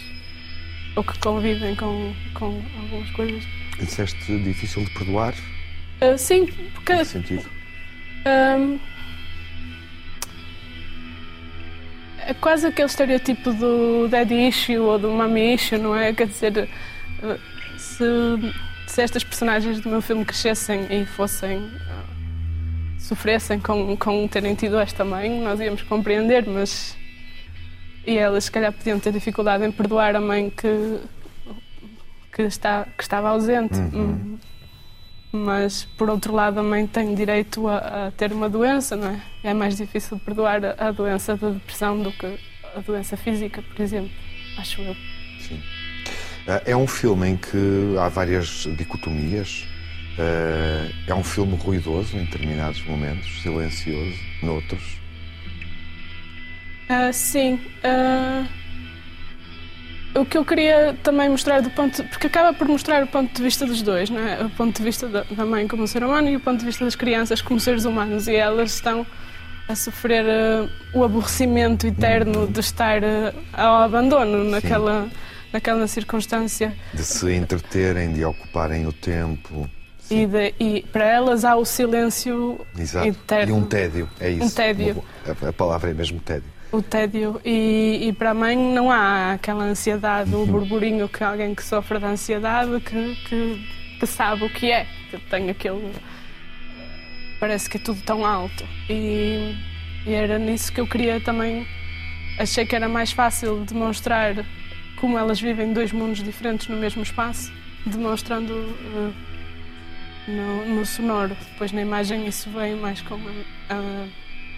ou 0.96 1.04
que 1.04 1.18
convivem 1.18 1.74
com, 1.74 2.14
com 2.34 2.62
algumas 2.80 3.10
coisas. 3.10 3.44
Disseste 3.78 4.38
difícil 4.38 4.84
de 4.84 4.90
perdoar? 4.90 5.34
Uh, 6.00 6.16
sim, 6.16 6.46
porque. 6.74 6.92
Em 6.92 6.98
que 6.98 7.04
sentido? 7.04 7.44
Um, 8.26 8.78
é 12.26 12.34
quase 12.34 12.66
aquele 12.66 12.86
estereotipo 12.86 13.52
do 13.52 14.08
daddy 14.08 14.48
issue 14.48 14.78
ou 14.78 14.98
do 14.98 15.10
mommy 15.10 15.54
issue, 15.54 15.78
não 15.78 15.94
é? 15.94 16.12
Quer 16.12 16.28
dizer, 16.28 16.68
se 17.76 18.04
se 18.86 19.02
estas 19.02 19.24
personagens 19.24 19.80
do 19.80 19.88
meu 19.88 20.00
filme 20.00 20.24
crescessem 20.24 20.86
e 20.90 21.04
fossem. 21.04 21.58
Uh, 21.58 22.04
sofressem 22.98 23.60
com, 23.60 23.96
com 23.96 24.26
terem 24.28 24.54
tido 24.54 24.78
esta 24.78 25.04
mãe, 25.04 25.40
nós 25.40 25.60
íamos 25.60 25.82
compreender, 25.82 26.46
mas. 26.46 26.96
E 28.06 28.16
elas, 28.16 28.44
se 28.44 28.50
calhar, 28.50 28.72
podiam 28.72 28.98
ter 28.98 29.12
dificuldade 29.12 29.64
em 29.64 29.72
perdoar 29.72 30.14
a 30.14 30.20
mãe 30.20 30.50
que, 30.50 31.00
que, 32.34 32.42
está, 32.42 32.86
que 32.96 33.02
estava 33.02 33.28
ausente. 33.28 33.78
Uhum. 33.78 34.38
Mas, 35.32 35.84
por 35.96 36.10
outro 36.10 36.32
lado, 36.32 36.60
a 36.60 36.62
mãe 36.62 36.86
tem 36.86 37.14
direito 37.14 37.66
a, 37.66 38.06
a, 38.06 38.10
ter 38.10 38.32
uma 38.32 38.48
doença, 38.48 38.96
não 38.96 39.08
é? 39.08 39.22
É 39.42 39.54
mais 39.54 39.76
difícil 39.76 40.18
perdoar 40.18 40.64
a, 40.64 40.88
a 40.88 40.90
doença 40.92 41.36
da 41.36 41.50
depressão 41.50 42.00
do 42.00 42.12
que 42.12 42.38
a 42.76 42.80
doença 42.80 43.16
física, 43.16 43.62
por 43.62 43.80
exemplo, 43.80 44.10
acho 44.58 44.80
eu. 44.80 44.94
Sim. 45.40 45.60
Eh, 46.46 46.62
é 46.66 46.76
um 46.76 46.86
filme 46.86 47.30
em 47.30 47.36
que 47.36 47.96
há 47.98 48.08
várias 48.08 48.68
dicotomias. 48.76 49.66
Eh, 50.18 50.90
é 51.08 51.14
um 51.14 51.24
filme 51.24 51.56
ruidoso 51.56 52.16
em 52.16 52.24
determinados 52.24 52.84
momentos, 52.84 53.42
silencioso 53.42 54.18
noutros. 54.42 54.98
Uh, 56.88 57.12
sim. 57.12 57.54
Uh, 57.82 58.46
o 60.14 60.24
que 60.24 60.38
eu 60.38 60.44
queria 60.44 60.96
também 61.02 61.28
mostrar 61.28 61.60
do 61.60 61.70
ponto. 61.70 62.02
Porque 62.04 62.26
acaba 62.26 62.52
por 62.52 62.68
mostrar 62.68 63.02
o 63.02 63.06
ponto 63.06 63.34
de 63.34 63.42
vista 63.42 63.66
dos 63.66 63.82
dois, 63.82 64.10
não 64.10 64.20
é? 64.20 64.44
O 64.44 64.50
ponto 64.50 64.76
de 64.76 64.82
vista 64.82 65.08
da 65.08 65.44
mãe 65.44 65.66
como 65.66 65.86
ser 65.86 66.04
humano 66.04 66.28
e 66.28 66.36
o 66.36 66.40
ponto 66.40 66.60
de 66.60 66.66
vista 66.66 66.84
das 66.84 66.94
crianças 66.94 67.42
como 67.42 67.58
seres 67.58 67.84
humanos. 67.84 68.28
E 68.28 68.34
elas 68.34 68.74
estão 68.74 69.06
a 69.68 69.74
sofrer 69.74 70.24
uh, 70.24 70.68
o 70.92 71.04
aborrecimento 71.04 71.86
eterno 71.86 72.46
de 72.46 72.60
estar 72.60 73.00
ao 73.52 73.76
abandono 73.82 74.44
naquela. 74.44 75.04
Sim 75.04 75.24
naquela 75.54 75.86
circunstância. 75.86 76.74
De 76.92 77.04
se 77.04 77.32
entreterem, 77.32 78.12
de 78.12 78.24
ocuparem 78.24 78.86
o 78.88 78.92
tempo. 78.92 79.70
E, 80.10 80.26
de, 80.26 80.52
e, 80.58 80.82
para 80.92 81.04
elas 81.04 81.44
há 81.44 81.54
o 81.54 81.64
silêncio 81.64 82.60
Exato. 82.76 83.06
eterno. 83.06 83.54
E 83.54 83.58
um 83.58 83.64
tédio, 83.64 84.10
é 84.20 84.30
isso. 84.30 84.46
Um 84.46 84.50
tédio. 84.50 85.04
A 85.48 85.52
palavra 85.52 85.92
é 85.92 85.94
mesmo 85.94 86.18
tédio. 86.20 86.53
O 86.74 86.82
tédio. 86.82 87.40
E, 87.44 88.08
e, 88.08 88.12
para 88.12 88.30
a 88.30 88.34
mãe 88.34 88.56
não 88.56 88.90
há 88.90 89.34
aquela 89.34 89.62
ansiedade, 89.62 90.34
o 90.34 90.44
burburinho 90.44 91.08
que 91.08 91.22
alguém 91.22 91.54
que 91.54 91.62
sofre 91.62 92.00
de 92.00 92.04
ansiedade 92.04 92.80
que, 92.80 93.14
que, 93.28 93.68
que 94.00 94.06
sabe 94.08 94.44
o 94.44 94.50
que 94.50 94.72
é. 94.72 94.84
Que 95.08 95.18
tem 95.18 95.50
aquele. 95.50 95.92
Parece 97.38 97.70
que 97.70 97.76
é 97.76 97.80
tudo 97.80 98.02
tão 98.02 98.26
alto. 98.26 98.64
E, 98.90 99.54
e 100.04 100.14
era 100.14 100.36
nisso 100.36 100.72
que 100.72 100.80
eu 100.80 100.86
queria 100.88 101.20
também. 101.20 101.64
Achei 102.40 102.66
que 102.66 102.74
era 102.74 102.88
mais 102.88 103.12
fácil 103.12 103.64
demonstrar 103.64 104.34
como 105.00 105.16
elas 105.16 105.40
vivem 105.40 105.72
dois 105.72 105.92
mundos 105.92 106.24
diferentes 106.24 106.66
no 106.66 106.76
mesmo 106.76 107.04
espaço, 107.04 107.52
demonstrando 107.86 108.52
uh, 108.52 109.14
no, 110.26 110.74
no, 110.74 110.84
sonoro. 110.84 111.36
Depois 111.52 111.70
na 111.70 111.82
imagem 111.82 112.26
isso 112.26 112.50
vem 112.50 112.74
mais 112.74 113.00
como 113.02 113.28
a, 113.70 114.08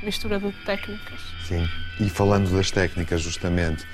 mistura 0.02 0.38
de 0.38 0.52
técnicas. 0.64 1.20
Sim, 1.46 1.68
e 2.00 2.08
falando 2.08 2.50
das 2.54 2.70
técnicas 2.70 3.22
justamente, 3.22 3.84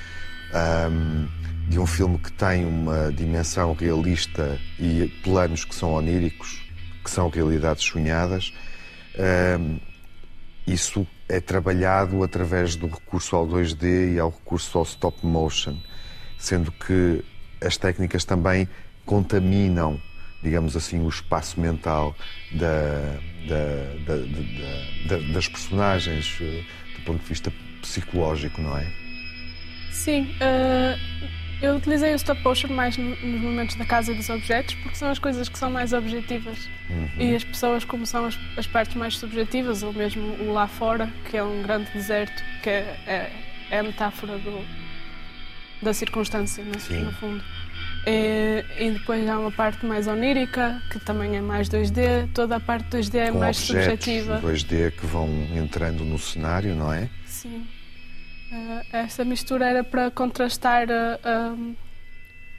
um, 0.90 1.28
de 1.68 1.78
um 1.78 1.86
filme 1.86 2.18
que 2.18 2.32
tem 2.32 2.64
uma 2.64 3.12
dimensão 3.12 3.74
realista 3.74 4.58
e 4.78 5.08
planos 5.22 5.64
que 5.64 5.74
são 5.74 5.92
oníricos, 5.92 6.62
que 7.04 7.10
são 7.10 7.28
realidades 7.28 7.84
sonhadas, 7.84 8.52
um, 9.58 9.78
isso 10.66 11.06
é 11.28 11.40
trabalhado 11.40 12.22
através 12.22 12.76
do 12.76 12.86
recurso 12.86 13.34
ao 13.34 13.46
2D 13.46 14.14
e 14.14 14.18
ao 14.18 14.30
recurso 14.30 14.78
ao 14.78 14.84
stop 14.84 15.26
motion 15.26 15.76
sendo 16.42 16.72
que 16.72 17.24
as 17.64 17.76
técnicas 17.76 18.24
também 18.24 18.68
contaminam, 19.06 20.00
digamos 20.42 20.76
assim, 20.76 21.04
o 21.04 21.08
espaço 21.08 21.60
mental 21.60 22.16
da, 22.52 23.18
da, 23.48 24.16
da, 25.06 25.32
das 25.32 25.48
personagens 25.48 26.38
eh, 26.40 26.62
do 26.96 27.02
ponto 27.04 27.22
de 27.22 27.28
vista 27.28 27.52
psicológico, 27.80 28.60
não 28.60 28.76
é? 28.76 28.86
Sim. 29.90 30.22
Uh, 30.40 31.28
eu 31.62 31.76
utilizei 31.76 32.12
o 32.12 32.16
stop 32.16 32.42
motion 32.42 32.68
mais 32.68 32.96
nos 32.96 33.20
momentos 33.22 33.76
da 33.76 33.84
casa 33.84 34.12
dos 34.12 34.28
objetos, 34.28 34.74
porque 34.74 34.96
são 34.96 35.10
as 35.10 35.18
coisas 35.18 35.48
que 35.48 35.56
são 35.56 35.70
mais 35.70 35.92
objetivas. 35.92 36.68
Uhum. 36.90 37.08
E 37.18 37.36
as 37.36 37.44
pessoas, 37.44 37.84
como 37.84 38.04
são 38.04 38.26
as, 38.26 38.36
as, 38.56 38.66
partes 38.66 38.96
mais 38.96 39.16
subjetivas, 39.16 39.84
ou 39.84 39.92
mesmo 39.92 40.22
o 40.40 40.52
lá 40.52 40.66
fora, 40.66 41.08
que 41.30 41.36
é 41.36 41.44
um 41.44 41.62
grande 41.62 41.88
deserto, 41.92 42.42
que 42.62 42.68
é, 42.68 42.98
é, 43.06 43.32
é 43.70 43.78
a 43.78 43.82
metáfora 43.84 44.38
do, 44.38 44.64
da 45.80 45.94
circunstância, 45.94 46.64
no, 46.64 47.04
no 47.04 47.12
fundo. 47.12 47.44
E, 48.06 48.64
e, 48.78 48.90
depois 48.90 49.28
há 49.28 49.38
uma 49.38 49.52
parte 49.52 49.86
mais 49.86 50.08
onírica, 50.08 50.82
que 50.90 50.98
também 50.98 51.36
é 51.36 51.40
mais 51.40 51.68
2D. 51.68 52.28
Toda 52.34 52.56
a 52.56 52.60
parte 52.60 52.88
2D 52.88 53.14
é 53.14 53.30
Com 53.30 53.38
mais 53.38 53.56
subjetiva. 53.56 54.40
2D 54.40 54.90
que 54.92 55.06
vão 55.06 55.28
entrando 55.54 56.04
no 56.04 56.18
cenário, 56.18 56.74
não 56.74 56.92
é? 56.92 57.08
Sim. 57.26 57.64
Uh, 58.50 58.84
essa 58.92 59.24
mistura 59.24 59.66
era 59.66 59.84
para 59.84 60.10
contrastar. 60.10 60.88
Uh, 60.88 61.54
uh, 61.54 61.76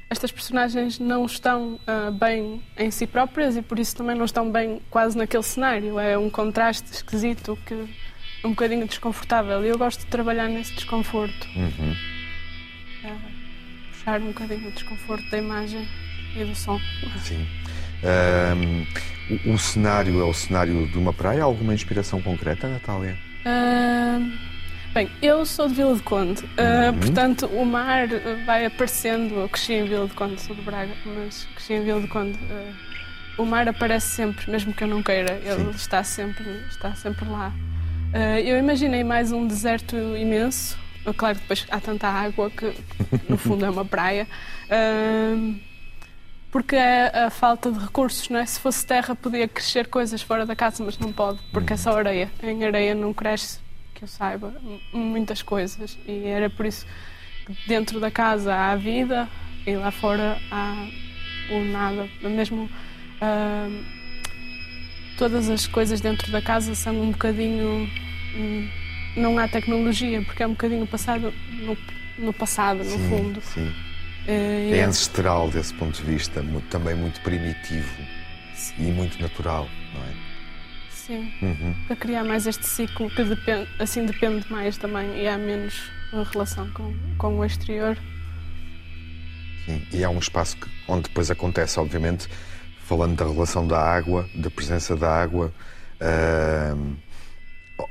estas 0.09 0.31
personagens 0.31 0.99
não 0.99 1.25
estão 1.25 1.79
bem 2.19 2.61
em 2.77 2.91
si 2.91 3.07
próprias 3.07 3.57
e 3.57 3.63
por 3.63 3.79
isso 3.79 3.95
também 3.95 4.15
não 4.15 4.25
estão 4.25 4.51
bem 4.51 4.79
quase 4.91 5.17
naquele 5.17 5.41
cenário. 5.41 5.97
É 5.97 6.15
um 6.15 6.29
contraste 6.29 6.91
esquisito 6.91 7.57
que 7.65 7.73
é 7.73 8.45
um 8.45 8.51
bocadinho 8.51 8.85
desconfortável. 8.85 9.65
E 9.65 9.69
eu 9.69 9.77
gosto 9.77 10.01
de 10.01 10.05
trabalhar 10.05 10.47
nesse 10.47 10.71
desconforto. 10.75 11.47
Uhum 11.55 11.95
puxar 14.03 14.21
um 14.21 14.27
bocadinho 14.27 14.67
o 14.67 14.71
desconforto 14.71 15.29
da 15.29 15.37
imagem 15.37 15.87
e 16.35 16.43
do 16.43 16.53
som. 16.53 16.79
Sim. 17.23 17.47
Um, 18.03 18.85
o, 19.49 19.53
o, 19.53 19.57
cenário 19.57 20.19
é 20.19 20.23
o 20.23 20.33
cenário 20.33 20.87
de 20.87 20.97
uma 20.97 21.13
praia? 21.13 21.41
Há 21.41 21.45
alguma 21.45 21.73
inspiração 21.73 22.21
concreta, 22.21 22.67
Natália? 22.67 23.17
bem, 24.93 25.09
eu 25.21 25.45
sou 25.45 25.67
de 25.67 25.73
Vila 25.73 25.95
de 25.95 26.03
Conde, 26.03 26.43
uh, 26.43 26.91
uhum. 26.91 26.99
portanto 26.99 27.45
o 27.47 27.65
mar 27.65 28.07
vai 28.45 28.65
aparecendo. 28.65 29.35
Eu 29.35 29.49
cresci 29.49 29.73
em 29.73 29.85
Vila 29.85 30.07
de 30.07 30.13
Conde, 30.13 30.39
sou 30.39 30.55
de 30.55 30.61
Braga, 30.61 30.93
mas 31.05 31.47
cresci 31.55 31.73
em 31.73 31.83
Vila 31.83 32.01
de 32.01 32.07
Conde. 32.07 32.37
Uh, 32.37 33.41
o 33.41 33.45
mar 33.45 33.67
aparece 33.67 34.07
sempre, 34.07 34.51
mesmo 34.51 34.73
que 34.73 34.83
eu 34.83 34.87
não 34.87 35.01
queira, 35.01 35.39
ele 35.43 35.71
está 35.71 36.03
sempre, 36.03 36.45
está 36.69 36.93
sempre 36.93 37.27
lá. 37.27 37.51
Uh, 38.13 38.39
eu 38.45 38.59
imaginei 38.59 39.03
mais 39.03 39.31
um 39.31 39.47
deserto 39.47 39.95
imenso, 39.95 40.77
Claro 41.11 41.35
que 41.35 41.41
depois 41.41 41.65
há 41.69 41.79
tanta 41.79 42.07
água 42.07 42.49
que, 42.49 42.73
no 43.27 43.37
fundo, 43.37 43.65
é 43.65 43.69
uma 43.69 43.83
praia. 43.83 44.27
Uh, 44.69 45.59
porque 46.53 46.75
é 46.75 47.25
a 47.25 47.29
falta 47.31 47.71
de 47.71 47.79
recursos, 47.79 48.29
não 48.29 48.39
é? 48.39 48.45
Se 48.45 48.59
fosse 48.59 48.85
terra 48.85 49.15
podia 49.15 49.47
crescer 49.47 49.87
coisas 49.87 50.21
fora 50.21 50.45
da 50.45 50.55
casa, 50.55 50.83
mas 50.83 50.99
não 50.99 51.11
pode, 51.11 51.39
porque 51.51 51.73
é 51.73 51.77
só 51.77 51.97
areia. 51.97 52.31
Em 52.43 52.63
areia 52.63 52.93
não 52.93 53.11
cresce, 53.11 53.59
que 53.93 54.03
eu 54.03 54.07
saiba, 54.07 54.53
muitas 54.93 55.41
coisas. 55.41 55.97
E 56.07 56.27
era 56.27 56.51
por 56.51 56.67
isso 56.67 56.85
que 57.45 57.67
dentro 57.67 57.99
da 57.99 58.11
casa 58.11 58.53
há 58.53 58.75
vida 58.75 59.27
e 59.65 59.75
lá 59.75 59.89
fora 59.89 60.37
há 60.51 60.87
o 61.49 61.59
nada. 61.65 62.07
Mesmo 62.21 62.65
uh, 62.65 63.85
todas 65.17 65.49
as 65.49 65.65
coisas 65.65 66.01
dentro 66.01 66.31
da 66.31 66.41
casa 66.41 66.75
são 66.75 67.01
um 67.01 67.11
bocadinho. 67.11 67.89
Um, 68.37 68.82
não 69.15 69.37
há 69.37 69.47
tecnologia, 69.47 70.21
porque 70.23 70.43
é 70.43 70.47
um 70.47 70.51
bocadinho 70.51 70.87
passado 70.87 71.33
no, 71.51 71.77
no 72.17 72.33
passado, 72.33 72.79
no 72.79 72.85
sim, 72.85 73.09
fundo. 73.09 73.41
Sim. 73.41 73.71
É, 74.27 74.77
é 74.77 74.83
ancestral 74.83 75.49
desse 75.49 75.73
ponto 75.73 76.01
de 76.01 76.03
vista, 76.03 76.41
muito, 76.41 76.67
também 76.69 76.95
muito 76.95 77.19
primitivo 77.21 77.93
Sim. 78.55 78.73
e 78.79 78.91
muito 78.91 79.21
natural, 79.21 79.67
não 79.93 80.01
é? 80.01 80.13
Sim, 80.89 81.33
uhum. 81.41 81.75
para 81.85 81.97
criar 81.97 82.23
mais 82.23 82.47
este 82.47 82.65
ciclo 82.65 83.09
que 83.09 83.25
depende, 83.25 83.67
assim 83.77 84.05
depende 84.05 84.49
mais 84.49 84.77
também 84.77 85.21
e 85.21 85.27
há 85.27 85.37
menos 85.37 85.91
relação 86.31 86.69
com, 86.71 86.93
com 87.17 87.39
o 87.39 87.45
exterior. 87.45 87.97
Sim, 89.65 89.85
e 89.91 90.03
há 90.03 90.09
um 90.09 90.19
espaço 90.19 90.55
que, 90.55 90.69
onde 90.87 91.03
depois 91.03 91.29
acontece, 91.29 91.77
obviamente, 91.77 92.29
falando 92.85 93.17
da 93.17 93.25
relação 93.25 93.67
da 93.67 93.79
água, 93.79 94.29
da 94.35 94.49
presença 94.49 94.95
da 94.95 95.09
água, 95.09 95.53
uh, 95.99 96.95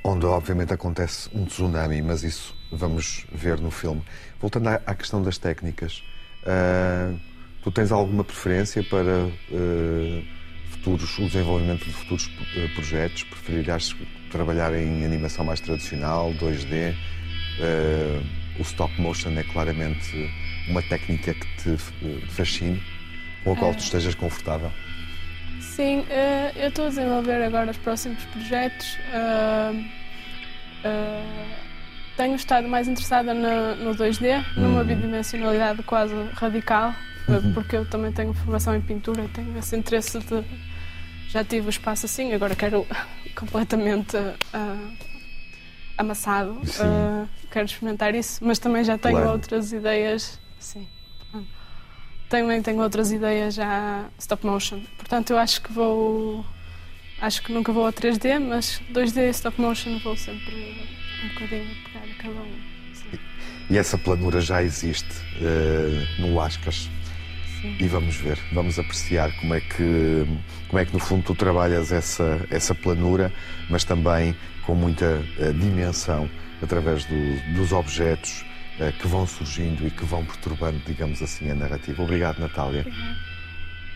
onde 0.02 0.26
obviamente 0.26 0.72
acontece 0.72 1.28
um 1.34 1.44
tsunami, 1.44 2.02
mas 2.02 2.22
isso 2.22 2.54
vamos 2.70 3.26
ver 3.32 3.60
no 3.60 3.70
filme. 3.70 4.02
Voltando 4.40 4.68
à, 4.68 4.80
à 4.86 4.94
questão 4.94 5.22
das 5.22 5.38
técnicas, 5.38 6.02
Uh, 6.42 7.18
tu 7.62 7.70
tens 7.70 7.92
alguma 7.92 8.24
preferência 8.24 8.82
para 8.82 9.26
uh, 9.26 10.24
futuros, 10.70 11.18
o 11.18 11.26
desenvolvimento 11.26 11.84
de 11.84 11.92
futuros 11.92 12.26
uh, 12.26 12.74
projetos? 12.74 13.22
Preferirás 13.24 13.94
trabalhar 14.30 14.74
em 14.74 15.04
animação 15.04 15.44
mais 15.44 15.60
tradicional, 15.60 16.32
2D? 16.34 16.94
o 18.58 18.62
stop 18.62 19.00
motion 19.00 19.30
é 19.38 19.42
claramente 19.44 20.30
uma 20.68 20.82
técnica 20.82 21.34
que 21.34 21.46
te 21.58 21.76
fascine, 22.28 22.82
com 23.44 23.52
a 23.52 23.56
qual 23.56 23.74
tu 23.74 23.80
estejas 23.80 24.14
confortável? 24.14 24.72
Sim, 25.76 26.04
eu 26.56 26.68
estou 26.68 26.86
a 26.86 26.88
desenvolver 26.88 27.42
agora 27.42 27.70
os 27.70 27.78
próximos 27.78 28.22
projetos 28.26 28.98
tenho 32.16 32.36
estado 32.36 32.68
mais 32.68 32.88
interessada 32.88 33.34
no, 33.34 33.76
no 33.76 33.94
2D, 33.94 34.44
numa 34.56 34.80
uhum. 34.80 34.86
bidimensionalidade 34.86 35.82
quase 35.82 36.14
radical, 36.34 36.94
uhum. 37.28 37.52
porque 37.52 37.76
eu 37.76 37.88
também 37.88 38.12
tenho 38.12 38.32
formação 38.34 38.74
em 38.76 38.80
pintura, 38.80 39.28
tenho 39.34 39.56
esse 39.58 39.76
interesse 39.76 40.18
de. 40.18 40.44
Já 41.28 41.42
tive 41.42 41.68
o 41.68 41.70
espaço 41.70 42.04
assim, 42.04 42.32
agora 42.34 42.54
quero 42.54 42.86
completamente 43.34 44.16
uh, 44.16 44.92
amassado, 45.96 46.52
uh, 46.52 47.26
quero 47.50 47.64
experimentar 47.64 48.14
isso, 48.14 48.44
mas 48.44 48.58
também 48.58 48.84
já 48.84 48.98
tenho 48.98 49.16
claro. 49.16 49.32
outras 49.32 49.72
ideias. 49.72 50.38
Sim. 50.58 50.86
Também 52.32 52.62
tenho 52.62 52.80
outras 52.80 53.12
ideias 53.12 53.56
já 53.56 54.06
stop 54.18 54.46
motion. 54.46 54.80
Portanto, 54.96 55.34
eu 55.34 55.38
acho 55.38 55.60
que 55.60 55.70
vou. 55.70 56.42
Acho 57.20 57.42
que 57.42 57.52
nunca 57.52 57.70
vou 57.70 57.86
a 57.86 57.92
3D, 57.92 58.40
mas 58.40 58.80
2D 58.90 59.28
e 59.28 59.30
stop 59.32 59.60
motion 59.60 59.98
vou 59.98 60.16
sempre 60.16 60.74
um 61.22 61.28
bocadinho 61.28 61.68
pegar 61.84 62.06
a 62.10 62.22
cada 62.22 62.40
um. 62.40 62.54
Sim. 62.94 63.18
E 63.68 63.76
essa 63.76 63.98
planura 63.98 64.40
já 64.40 64.62
existe 64.62 65.12
uh, 65.42 66.22
no 66.22 66.34
Lascas. 66.34 66.88
Sim. 67.60 67.76
E 67.78 67.86
vamos 67.86 68.16
ver, 68.16 68.38
vamos 68.54 68.78
apreciar 68.78 69.30
como 69.36 69.52
é 69.52 69.60
que, 69.60 70.26
como 70.68 70.80
é 70.80 70.86
que 70.86 70.92
no 70.94 71.00
fundo 71.00 71.24
tu 71.24 71.34
trabalhas 71.34 71.92
essa, 71.92 72.46
essa 72.48 72.74
planura, 72.74 73.30
mas 73.68 73.84
também 73.84 74.34
com 74.64 74.74
muita 74.74 75.22
uh, 75.38 75.52
dimensão 75.52 76.30
através 76.62 77.04
do, 77.04 77.54
dos 77.54 77.72
objetos 77.72 78.42
que 79.00 79.06
vão 79.06 79.26
surgindo 79.26 79.86
e 79.86 79.90
que 79.90 80.04
vão 80.04 80.24
perturbando, 80.24 80.78
digamos 80.86 81.22
assim, 81.22 81.50
a 81.50 81.54
narrativa. 81.54 82.02
Obrigado, 82.02 82.38
Natália. 82.38 82.86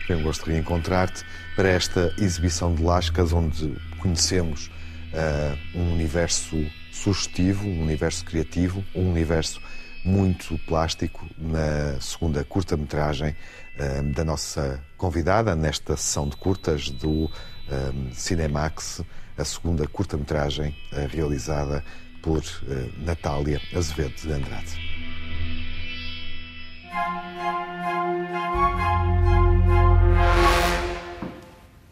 Foi 0.05 0.15
um 0.15 0.23
gosto 0.23 0.45
de 0.45 0.51
reencontrar-te 0.51 1.25
para 1.55 1.67
esta 1.67 2.13
exibição 2.17 2.73
de 2.73 2.81
Lascas, 2.81 3.33
onde 3.33 3.75
conhecemos 3.99 4.71
uh, 5.13 5.77
um 5.77 5.91
universo 5.91 6.55
sugestivo, 6.91 7.67
um 7.67 7.81
universo 7.81 8.23
criativo, 8.23 8.85
um 8.95 9.09
universo 9.09 9.61
muito 10.05 10.57
plástico 10.59 11.27
na 11.37 11.99
segunda 11.99 12.43
curta-metragem 12.43 13.35
um, 13.77 14.11
da 14.11 14.23
nossa 14.23 14.81
convidada 14.95 15.55
nesta 15.55 15.97
sessão 15.97 16.29
de 16.29 16.37
curtas 16.37 16.89
do 16.89 17.29
um, 17.69 18.13
Cinemax, 18.13 19.03
a 19.37 19.43
segunda 19.43 19.85
curta-metragem 19.87 20.73
uh, 20.93 21.07
realizada 21.13 21.83
por 22.27 22.39
uh, 22.39 23.05
Natália 23.05 23.61
Azevedo 23.73 24.13
de 24.21 24.33
Andrade. 24.33 24.87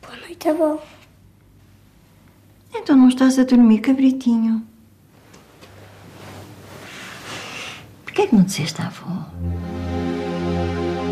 Boa 0.01 0.17
noite, 0.27 0.49
avó. 0.49 0.83
Então 2.73 2.97
não 2.97 3.07
estás 3.07 3.39
a 3.39 3.45
dormir, 3.45 3.79
cabritinho? 3.79 4.61
que 8.15 8.21
é 8.21 8.27
que 8.27 8.35
não 8.35 8.43
disseste 8.43 8.81
à 8.81 8.87
avó? 8.87 9.29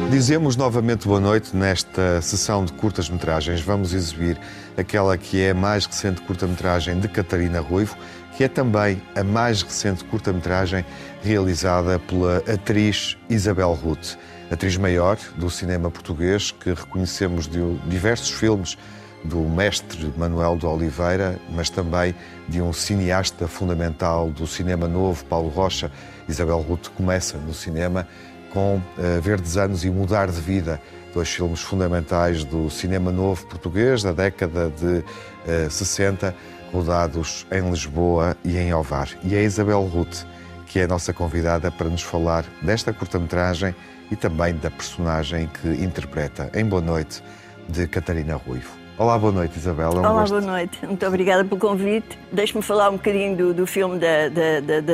Dizemos 0.10 0.56
novamente 0.56 1.06
boa 1.06 1.20
noite 1.20 1.54
nesta 1.54 2.22
sessão 2.22 2.64
de 2.64 2.72
curtas-metragens. 2.72 3.60
Vamos 3.60 3.94
exibir 3.94 4.40
aquela 4.78 5.18
que 5.18 5.42
é 5.42 5.52
a 5.52 5.54
mais 5.54 5.86
recente 5.86 6.22
curta-metragem 6.22 7.00
de 7.02 7.10
Catarina 7.10 7.60
Ruivo, 7.60 7.98
que 8.38 8.44
é 8.44 8.48
também 8.48 9.02
a 9.16 9.24
mais 9.24 9.62
recente 9.62 10.04
curta-metragem 10.06 10.86
realizada 11.22 12.00
pela 12.00 12.38
atriz 12.52 13.18
Isabel 13.30 13.74
Ruth, 13.74 14.18
atriz 14.52 14.76
maior 14.78 15.18
do 15.38 15.50
cinema 15.50 15.90
português, 15.90 16.52
que 16.52 16.74
reconhecemos 16.74 17.48
de 17.48 17.60
diversos 17.88 18.32
filmes 18.32 18.78
do 19.24 19.38
mestre 19.38 20.14
Manuel 20.18 20.58
de 20.58 20.66
Oliveira, 20.66 21.40
mas 21.52 21.70
também 21.70 22.14
de 22.48 22.62
um 22.62 22.74
cineasta 22.74 23.48
fundamental 23.48 24.30
do 24.30 24.46
cinema 24.46 24.88
novo, 24.88 25.24
Paulo 25.26 25.50
Rocha. 25.50 25.92
Isabel 26.28 26.60
Ruth 26.60 26.90
começa 26.90 27.38
no 27.38 27.54
cinema 27.54 28.08
com 28.52 28.76
uh, 28.76 29.22
Verdes 29.22 29.58
Anos 29.58 29.84
e 29.86 29.90
Mudar 29.90 30.28
de 30.28 30.40
Vida, 30.40 30.80
dois 31.14 31.30
filmes 31.30 31.62
fundamentais 31.62 32.44
do 32.44 32.70
cinema 32.70 33.12
novo 33.12 33.46
português 33.48 34.04
da 34.04 34.12
década 34.12 34.70
de 34.70 34.86
uh, 34.86 35.04
eh, 35.48 35.70
60, 35.70 36.36
rodados 36.74 37.46
em 37.52 37.70
Lisboa 37.70 38.36
e 38.44 38.58
em 38.58 38.74
Ovar. 38.74 39.08
E 39.24 39.36
é 39.36 39.44
Isabel 39.44 39.84
Ruth 39.84 40.26
que 40.74 40.80
é 40.80 40.86
a 40.86 40.88
nossa 40.88 41.14
convidada 41.14 41.70
para 41.70 41.88
nos 41.88 42.02
falar 42.02 42.44
desta 42.60 42.92
curta-metragem 42.92 43.76
e 44.10 44.16
também 44.16 44.56
da 44.56 44.72
personagem 44.72 45.48
que 45.48 45.68
interpreta 45.68 46.50
em 46.56 46.66
Boa 46.66 46.82
Noite 46.82 47.24
de 47.70 47.88
Catarina 47.88 48.36
Ruivo. 48.38 48.72
Olá, 48.98 49.20
boa 49.20 49.32
noite, 49.32 49.56
Isabel. 49.56 49.92
É 49.92 49.96
um 49.96 50.00
Olá, 50.00 50.22
gosto. 50.22 50.32
boa 50.32 50.42
noite. 50.42 50.84
Muito 50.84 51.06
obrigada 51.06 51.46
pelo 51.46 51.62
convite. 51.62 52.18
Deixe-me 52.32 52.64
falar 52.64 52.90
um 52.90 52.94
bocadinho 52.94 53.38
do, 53.38 53.54
do 53.54 53.68
filme 53.68 54.00
da, 54.00 54.30
da, 54.30 54.60
da, 54.62 54.80
da, 54.82 54.94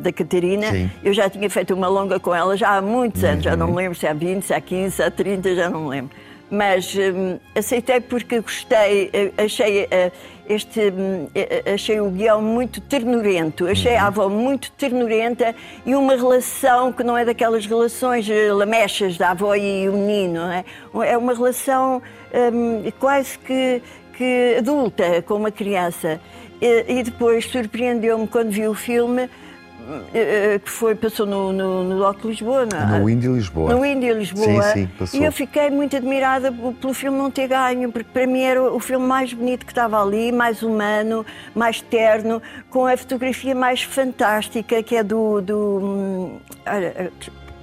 da 0.00 0.12
Catarina. 0.12 0.70
Sim. 0.70 0.90
Eu 1.02 1.12
já 1.12 1.28
tinha 1.28 1.50
feito 1.50 1.74
uma 1.74 1.88
longa 1.88 2.20
com 2.20 2.32
ela 2.32 2.56
já 2.56 2.76
há 2.76 2.80
muitos 2.80 3.24
anos, 3.24 3.44
uhum. 3.44 3.50
já 3.50 3.56
não 3.56 3.66
me 3.66 3.74
lembro 3.74 3.98
se 3.98 4.06
há 4.06 4.12
20, 4.12 4.44
se 4.44 4.54
há 4.54 4.60
15, 4.60 4.94
se 4.94 5.02
há 5.02 5.10
30, 5.10 5.56
já 5.56 5.68
não 5.68 5.86
me 5.86 5.88
lembro. 5.88 6.16
Mas 6.48 6.94
hum, 6.94 7.40
aceitei 7.52 8.00
porque 8.00 8.40
gostei, 8.40 9.10
eh, 9.12 9.32
achei 9.36 9.86
uh, 9.86 10.12
este, 10.48 10.80
hum, 10.90 11.28
achei 11.72 12.00
o 12.00 12.10
guião 12.10 12.40
muito 12.40 12.80
ternurento, 12.80 13.66
achei 13.66 13.94
uhum. 13.94 14.00
a 14.00 14.06
avó 14.06 14.28
muito 14.28 14.70
ternurenta 14.72 15.54
e 15.84 15.94
uma 15.94 16.14
relação 16.14 16.92
que 16.92 17.02
não 17.02 17.16
é 17.16 17.24
daquelas 17.24 17.66
relações 17.66 18.28
eh, 18.28 18.52
lamechas 18.52 19.16
da 19.16 19.30
avó 19.30 19.54
e 19.54 19.88
o 19.88 19.92
menino, 19.92 20.40
é? 20.42 20.64
é 21.06 21.16
uma 21.16 21.34
relação 21.34 22.02
um, 22.32 22.90
quase 22.98 23.38
que, 23.38 23.82
que 24.16 24.56
adulta 24.58 25.22
com 25.22 25.34
uma 25.34 25.50
criança. 25.50 26.20
E, 26.60 27.00
e 27.00 27.02
depois 27.02 27.44
surpreendeu-me 27.46 28.26
quando 28.26 28.50
vi 28.50 28.66
o 28.66 28.74
filme 28.74 29.22
eh, 29.22 29.28
eh, 29.28 29.45
que 30.62 30.70
foi, 30.70 30.94
passou 30.94 31.26
no, 31.26 31.52
no, 31.52 31.84
no 31.84 32.12
Lisboa? 32.24 32.62
É? 32.62 32.98
No 32.98 33.08
Indy 33.08 33.28
Lisboa. 33.28 33.74
No 33.74 33.84
Indy 33.84 34.12
Lisboa. 34.12 34.62
Sim, 34.62 34.72
sim, 34.72 34.86
passou. 34.98 35.20
E 35.20 35.24
eu 35.24 35.32
fiquei 35.32 35.70
muito 35.70 35.96
admirada 35.96 36.52
pelo 36.52 36.94
filme 36.94 37.18
não 37.18 37.30
ter 37.30 37.48
ganho, 37.48 37.90
porque 37.92 38.08
para 38.12 38.26
mim 38.26 38.40
era 38.40 38.62
o 38.62 38.80
filme 38.80 39.06
mais 39.06 39.32
bonito 39.32 39.64
que 39.64 39.72
estava 39.72 40.02
ali, 40.02 40.32
mais 40.32 40.62
humano, 40.62 41.24
mais 41.54 41.80
terno, 41.80 42.42
com 42.70 42.86
a 42.86 42.96
fotografia 42.96 43.54
mais 43.54 43.82
fantástica, 43.82 44.82
que 44.82 44.96
é 44.96 45.02
do. 45.02 45.40
do 45.40 45.78
hum, 45.82 46.38
olha, 46.66 47.12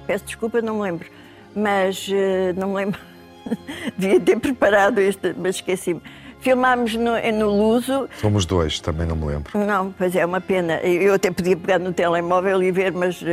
peço 0.06 0.24
desculpa, 0.24 0.60
não 0.60 0.76
me 0.76 0.82
lembro, 0.82 1.08
mas 1.54 2.08
não 2.56 2.68
me 2.68 2.74
lembro. 2.76 3.00
Devia 3.96 4.20
ter 4.20 4.38
preparado 4.38 4.98
este, 4.98 5.34
mas 5.36 5.56
esqueci-me. 5.56 6.00
Filmámos 6.44 6.94
no, 6.94 7.12
no 7.32 7.48
Luso. 7.48 8.08
Somos 8.20 8.44
dois, 8.44 8.78
também 8.78 9.06
não 9.06 9.16
me 9.16 9.24
lembro. 9.24 9.58
Não, 9.58 9.90
pois 9.92 10.14
é, 10.14 10.24
uma 10.24 10.42
pena. 10.42 10.74
Eu 10.82 11.14
até 11.14 11.30
podia 11.30 11.56
pegar 11.56 11.78
no 11.78 11.92
telemóvel 11.92 12.62
e 12.62 12.70
ver, 12.70 12.92
mas 12.92 13.20
uh, 13.22 13.26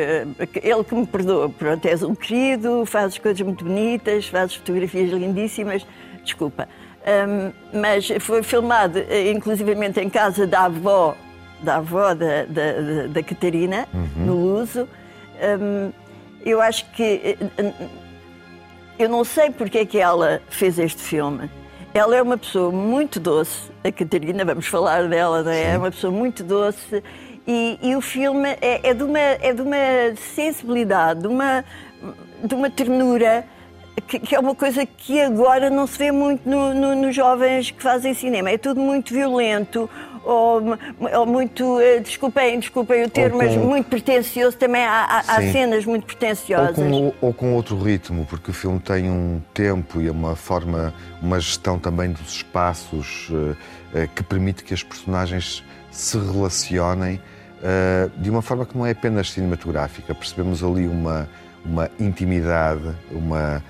ele 0.63 0.83
que 0.83 0.95
me 0.95 1.05
perdoa. 1.05 1.49
Pronto, 1.49 1.85
és 1.85 2.01
um 2.01 2.15
querido, 2.15 2.85
fazes 2.85 3.17
coisas 3.17 3.41
muito 3.41 3.65
bonitas, 3.65 4.27
fazes 4.27 4.55
fotografias 4.55 5.11
lindíssimas. 5.11 5.85
Desculpa. 6.23 6.69
Um, 7.01 7.51
mas 7.81 8.07
foi 8.19 8.43
filmado, 8.43 8.99
eh, 8.99 9.31
inclusivamente, 9.31 9.99
em 9.99 10.07
casa 10.07 10.45
da 10.45 10.65
avó, 10.65 11.15
da 11.61 11.77
avó 11.77 12.13
da, 12.13 12.45
da, 12.45 13.07
da 13.11 13.23
Catarina, 13.23 13.87
uhum. 13.93 14.25
no 14.25 14.35
Luso. 14.35 14.87
Um, 15.59 15.91
eu 16.45 16.61
acho 16.61 16.85
que. 16.91 17.37
Eu 18.97 19.09
não 19.09 19.23
sei 19.23 19.49
porque 19.49 19.79
é 19.79 19.85
que 19.85 19.97
ela 19.97 20.41
fez 20.49 20.77
este 20.77 21.01
filme. 21.01 21.49
Ela 21.93 22.15
é 22.15 22.21
uma 22.21 22.37
pessoa 22.37 22.71
muito 22.71 23.19
doce, 23.19 23.69
a 23.83 23.91
Catarina, 23.91 24.45
vamos 24.45 24.65
falar 24.65 25.09
dela, 25.09 25.43
não 25.43 25.51
é? 25.51 25.73
É 25.73 25.77
uma 25.77 25.91
pessoa 25.91 26.11
muito 26.11 26.41
doce. 26.41 27.03
E, 27.45 27.77
e 27.81 27.95
o 27.97 28.01
filme 28.01 28.47
é, 28.61 28.89
é, 28.89 28.93
de 28.93 29.03
uma, 29.03 29.19
é 29.19 29.53
de 29.53 29.61
uma 29.61 30.15
sensibilidade, 30.35 31.19
de 31.19 31.27
uma, 31.27 31.65
de 32.41 32.55
uma 32.55 32.69
ternura 32.69 33.45
que, 34.07 34.19
que, 34.19 34.33
é 34.33 34.39
uma 34.39 34.55
coisa 34.55 34.85
que 34.85 35.19
agora 35.19 35.69
não 35.69 35.85
se 35.85 35.97
vê 35.97 36.11
muito 36.13 36.47
no, 36.49 36.73
no, 36.73 36.95
nos 36.95 37.13
jovens 37.13 37.71
que 37.71 37.83
fazem 37.83 38.13
cinema. 38.13 38.49
É 38.49 38.57
tudo 38.57 38.79
muito 38.79 39.13
violento, 39.13 39.89
ou, 40.23 40.61
ou 41.17 41.25
muito, 41.25 41.79
eh, 41.79 41.99
desculpem, 41.99 42.59
desculpem 42.59 43.03
o 43.03 43.09
termo, 43.09 43.39
com... 43.39 43.45
mas 43.45 43.55
muito 43.55 43.87
pretencioso. 43.87 44.57
Também 44.57 44.83
há, 44.83 45.23
há 45.27 45.41
cenas 45.51 45.85
muito 45.85 46.05
pretenciosas. 46.05 46.77
Ou 46.77 46.85
com, 46.85 47.13
ou 47.21 47.33
com, 47.33 47.53
outro 47.53 47.77
ritmo, 47.77 48.25
porque 48.29 48.51
o 48.51 48.53
filme 48.53 48.79
tem 48.79 49.09
um 49.09 49.41
tempo 49.53 49.99
e 49.99 50.09
uma 50.09 50.35
forma, 50.35 50.93
uma 51.21 51.39
gestão 51.39 51.79
também 51.79 52.11
dos 52.11 52.35
espaços 52.35 53.29
uh, 53.29 53.33
uh, 53.33 54.07
que 54.15 54.23
permite 54.23 54.63
que 54.63 54.73
as 54.73 54.83
personagens 54.83 55.63
se 55.91 56.17
relacionem 56.17 57.19
de 58.17 58.27
uma 58.27 58.41
forma 58.41 58.65
que 58.65 58.75
não 58.75 58.83
é 58.83 58.89
apenas 58.89 59.29
cinematográfica. 59.29 60.15
Percebemos 60.15 60.63
ali 60.63 60.87
uma, 60.87 61.29
uma 61.63 61.91
intimidade, 61.99 62.81
uma 63.11 63.61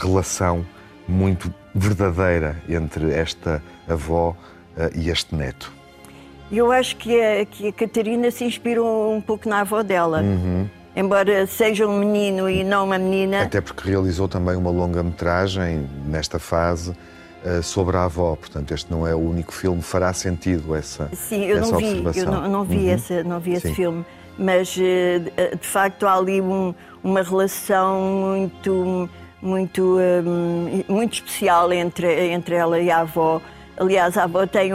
relação 0.00 0.66
muito 1.06 1.54
verdadeira 1.72 2.60
entre 2.68 3.12
esta 3.12 3.62
avó 3.88 4.36
e 4.94 5.10
este 5.10 5.34
neto. 5.34 5.72
Eu 6.52 6.70
acho 6.70 6.96
que 6.96 7.18
a, 7.18 7.46
que 7.46 7.68
a 7.68 7.72
Catarina 7.72 8.30
se 8.30 8.44
inspirou 8.44 9.14
um 9.14 9.20
pouco 9.22 9.48
na 9.48 9.60
avó 9.60 9.82
dela. 9.82 10.20
Uhum. 10.20 10.68
Embora 10.94 11.46
seja 11.46 11.86
um 11.86 11.98
menino 11.98 12.50
e 12.50 12.62
não 12.62 12.84
uma 12.84 12.98
menina. 12.98 13.42
Até 13.44 13.62
porque 13.62 13.88
realizou 13.88 14.28
também 14.28 14.54
uma 14.54 14.70
longa-metragem 14.70 15.88
nesta 16.04 16.38
fase 16.38 16.90
uh, 16.90 17.62
sobre 17.62 17.96
a 17.96 18.04
avó. 18.04 18.36
Portanto, 18.36 18.74
este 18.74 18.90
não 18.90 19.06
é 19.06 19.14
o 19.14 19.18
único 19.18 19.54
filme. 19.54 19.80
Fará 19.80 20.12
sentido 20.12 20.74
essa 20.74 21.08
Sim, 21.14 21.46
eu 21.46 21.58
essa 21.58 21.72
não 21.72 21.78
vi, 21.78 21.84
observação. 21.86 22.22
eu 22.22 22.30
não, 22.30 22.48
não 22.50 22.64
vi, 22.64 22.76
uhum. 22.76 22.90
essa, 22.90 23.24
não 23.24 23.40
vi 23.40 23.52
esse 23.54 23.74
filme. 23.74 24.04
Mas, 24.36 24.76
uh, 24.76 25.56
de 25.58 25.66
facto, 25.66 26.06
há 26.06 26.14
ali 26.14 26.42
um, 26.42 26.74
uma 27.02 27.22
relação 27.22 28.00
muito 28.02 29.08
muito, 29.40 29.98
um, 29.98 30.84
muito 30.88 31.14
especial 31.14 31.72
entre, 31.72 32.30
entre 32.30 32.54
ela 32.54 32.78
e 32.78 32.90
a 32.90 33.00
avó. 33.00 33.40
Aliás, 33.76 34.16
a 34.16 34.24
avó 34.24 34.46
tem 34.46 34.70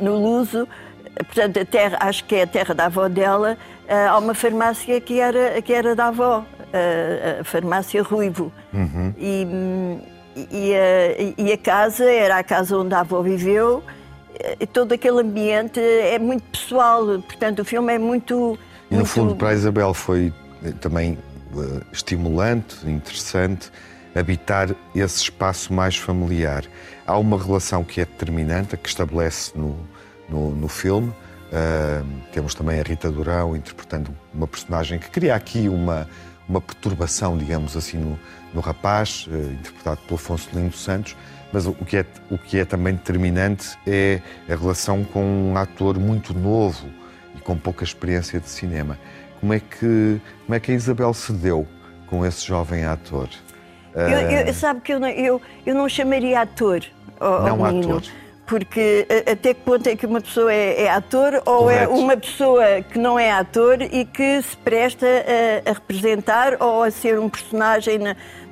no 0.00 0.16
Luso, 0.16 0.68
portanto, 1.16 1.58
a 1.58 1.64
terra, 1.64 1.98
acho 2.00 2.24
que 2.24 2.36
é 2.36 2.42
a 2.42 2.46
terra 2.46 2.74
da 2.74 2.86
avó 2.86 3.08
dela, 3.08 3.58
eh, 3.88 4.06
há 4.06 4.16
uma 4.18 4.34
farmácia 4.34 5.00
que 5.00 5.18
era, 5.18 5.60
que 5.60 5.72
era 5.72 5.94
da 5.94 6.06
avó, 6.06 6.44
a, 6.72 7.40
a 7.40 7.44
farmácia 7.44 8.02
Ruivo. 8.02 8.52
Uhum. 8.72 9.14
E, 9.18 9.46
e, 10.50 10.74
a, 10.74 11.42
e 11.42 11.52
a 11.52 11.58
casa 11.58 12.04
era 12.04 12.38
a 12.38 12.44
casa 12.44 12.76
onde 12.78 12.94
a 12.94 13.00
avó 13.00 13.20
viveu, 13.20 13.82
e 14.58 14.66
todo 14.66 14.92
aquele 14.92 15.20
ambiente 15.20 15.80
é 15.80 16.18
muito 16.18 16.44
pessoal, 16.44 17.04
portanto, 17.20 17.60
o 17.60 17.64
filme 17.64 17.94
é 17.94 17.98
muito. 17.98 18.58
E 18.90 18.94
no 18.94 19.00
muito... 19.00 19.08
fundo, 19.08 19.36
para 19.36 19.50
a 19.50 19.54
Isabel 19.54 19.92
foi 19.92 20.32
eh, 20.64 20.72
também 20.80 21.18
uh, 21.54 21.82
estimulante, 21.92 22.76
interessante 22.88 23.70
habitar 24.14 24.70
esse 24.94 25.22
espaço 25.22 25.72
mais 25.72 25.96
familiar. 25.96 26.64
Há 27.10 27.18
uma 27.18 27.36
relação 27.36 27.82
que 27.82 28.00
é 28.00 28.04
determinante, 28.04 28.76
que 28.76 28.88
estabelece 28.88 29.50
no, 29.58 29.76
no, 30.28 30.52
no 30.52 30.68
filme. 30.68 31.08
Uh, 31.08 32.06
temos 32.32 32.54
também 32.54 32.78
a 32.78 32.84
Rita 32.84 33.10
Durão 33.10 33.56
interpretando 33.56 34.16
uma 34.32 34.46
personagem 34.46 34.96
que 34.96 35.10
cria 35.10 35.34
aqui 35.34 35.68
uma, 35.68 36.08
uma 36.48 36.60
perturbação, 36.60 37.36
digamos 37.36 37.76
assim, 37.76 37.98
no, 37.98 38.16
no 38.54 38.60
rapaz, 38.60 39.26
uh, 39.26 39.52
interpretado 39.54 40.00
pelo 40.02 40.14
Afonso 40.14 40.50
Lindo 40.54 40.76
Santos. 40.76 41.16
Mas 41.52 41.66
o 41.66 41.72
que, 41.72 41.96
é, 41.96 42.06
o 42.30 42.38
que 42.38 42.60
é 42.60 42.64
também 42.64 42.94
determinante 42.94 43.76
é 43.84 44.22
a 44.48 44.54
relação 44.54 45.02
com 45.02 45.50
um 45.50 45.56
ator 45.56 45.98
muito 45.98 46.32
novo 46.32 46.88
e 47.34 47.40
com 47.40 47.56
pouca 47.58 47.82
experiência 47.82 48.38
de 48.38 48.48
cinema. 48.48 48.96
Como 49.40 49.52
é 49.52 49.58
que, 49.58 50.20
como 50.46 50.54
é 50.54 50.60
que 50.60 50.70
a 50.70 50.74
Isabel 50.76 51.12
se 51.12 51.32
deu 51.32 51.66
com 52.06 52.24
esse 52.24 52.46
jovem 52.46 52.84
ator? 52.84 53.28
Eu, 53.94 54.46
eu, 54.46 54.54
sabe 54.54 54.80
que 54.80 54.92
eu 54.92 55.00
não, 55.00 55.08
eu, 55.08 55.42
eu 55.66 55.74
não 55.74 55.88
chamaria 55.88 56.40
ator 56.40 56.84
ao, 57.20 57.42
não 57.42 57.64
ao 57.64 57.72
menino. 57.72 57.98
Ator. 57.98 58.10
Porque 58.46 59.06
até 59.30 59.54
que 59.54 59.60
ponto 59.60 59.86
é 59.86 59.94
que 59.94 60.04
uma 60.04 60.20
pessoa 60.20 60.52
é, 60.52 60.82
é 60.82 60.90
ator 60.90 61.40
ou 61.46 61.70
é 61.70 61.86
Correto. 61.86 61.92
é 61.92 61.96
uma 61.96 62.16
pessoa 62.16 62.82
que 62.82 62.98
não 62.98 63.16
é 63.16 63.30
ator 63.30 63.80
e 63.80 64.04
que 64.04 64.42
se 64.42 64.56
presta 64.56 65.06
a, 65.06 65.70
a 65.70 65.72
representar 65.72 66.56
ou 66.58 66.82
a 66.82 66.90
ser 66.90 67.16
um 67.20 67.28
personagem, 67.28 68.00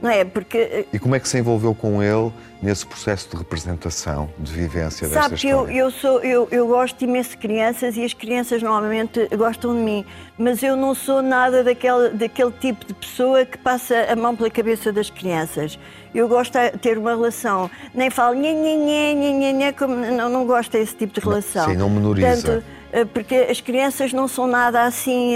não 0.00 0.10
é? 0.10 0.24
Porque... 0.24 0.58
Eh, 0.58 0.84
e 0.92 0.98
como 0.98 1.14
é 1.14 1.20
que 1.20 1.28
se 1.28 1.38
envolveu 1.38 1.74
com 1.74 2.02
ele 2.02 2.32
nesse 2.62 2.86
processo 2.86 3.28
de 3.30 3.36
representação, 3.36 4.28
de 4.38 4.52
vivência 4.52 5.08
Sabe 5.08 5.14
desta 5.14 5.34
história? 5.34 5.56
Sabe 5.56 5.72
que 5.72 5.78
eu, 5.78 5.84
eu, 5.86 5.90
sou, 5.90 6.20
eu, 6.20 6.48
eu 6.50 6.66
gosto 6.66 7.02
imenso 7.02 7.30
de 7.30 7.36
crianças 7.38 7.96
e 7.96 8.04
as 8.04 8.12
crianças 8.12 8.62
normalmente 8.62 9.28
gostam 9.36 9.74
de 9.74 9.80
mim, 9.80 10.04
mas 10.36 10.62
eu 10.62 10.76
não 10.76 10.94
sou 10.94 11.22
nada 11.22 11.64
daquele, 11.64 12.10
daquele 12.10 12.52
tipo 12.52 12.86
de 12.86 12.94
pessoa 12.94 13.44
que 13.44 13.58
passa 13.58 14.06
a 14.10 14.16
mão 14.16 14.34
pela 14.34 14.50
cabeça 14.50 14.92
das 14.92 15.10
crianças. 15.10 15.78
Eu 16.14 16.28
gosto 16.28 16.52
de 16.58 16.78
ter 16.78 16.96
uma 16.96 17.10
relação, 17.10 17.70
nem 17.94 18.10
falo 18.10 18.34
nhê, 18.34 18.52
nhê, 18.52 18.76
nhê, 18.76 19.14
nhê, 19.14 19.52
nhê, 19.52 19.72
como, 19.72 19.94
não, 19.94 20.28
não 20.28 20.46
gosto 20.46 20.72
desse 20.72 20.94
tipo 20.94 21.12
de 21.12 21.20
relação. 21.20 21.66
Sim, 21.68 21.76
não 21.76 21.90
menoriza. 21.90 22.64
Eh, 22.92 23.04
porque 23.04 23.34
as 23.34 23.60
crianças 23.60 24.12
não 24.12 24.26
são 24.26 24.46
nada 24.46 24.84
assim 24.84 25.34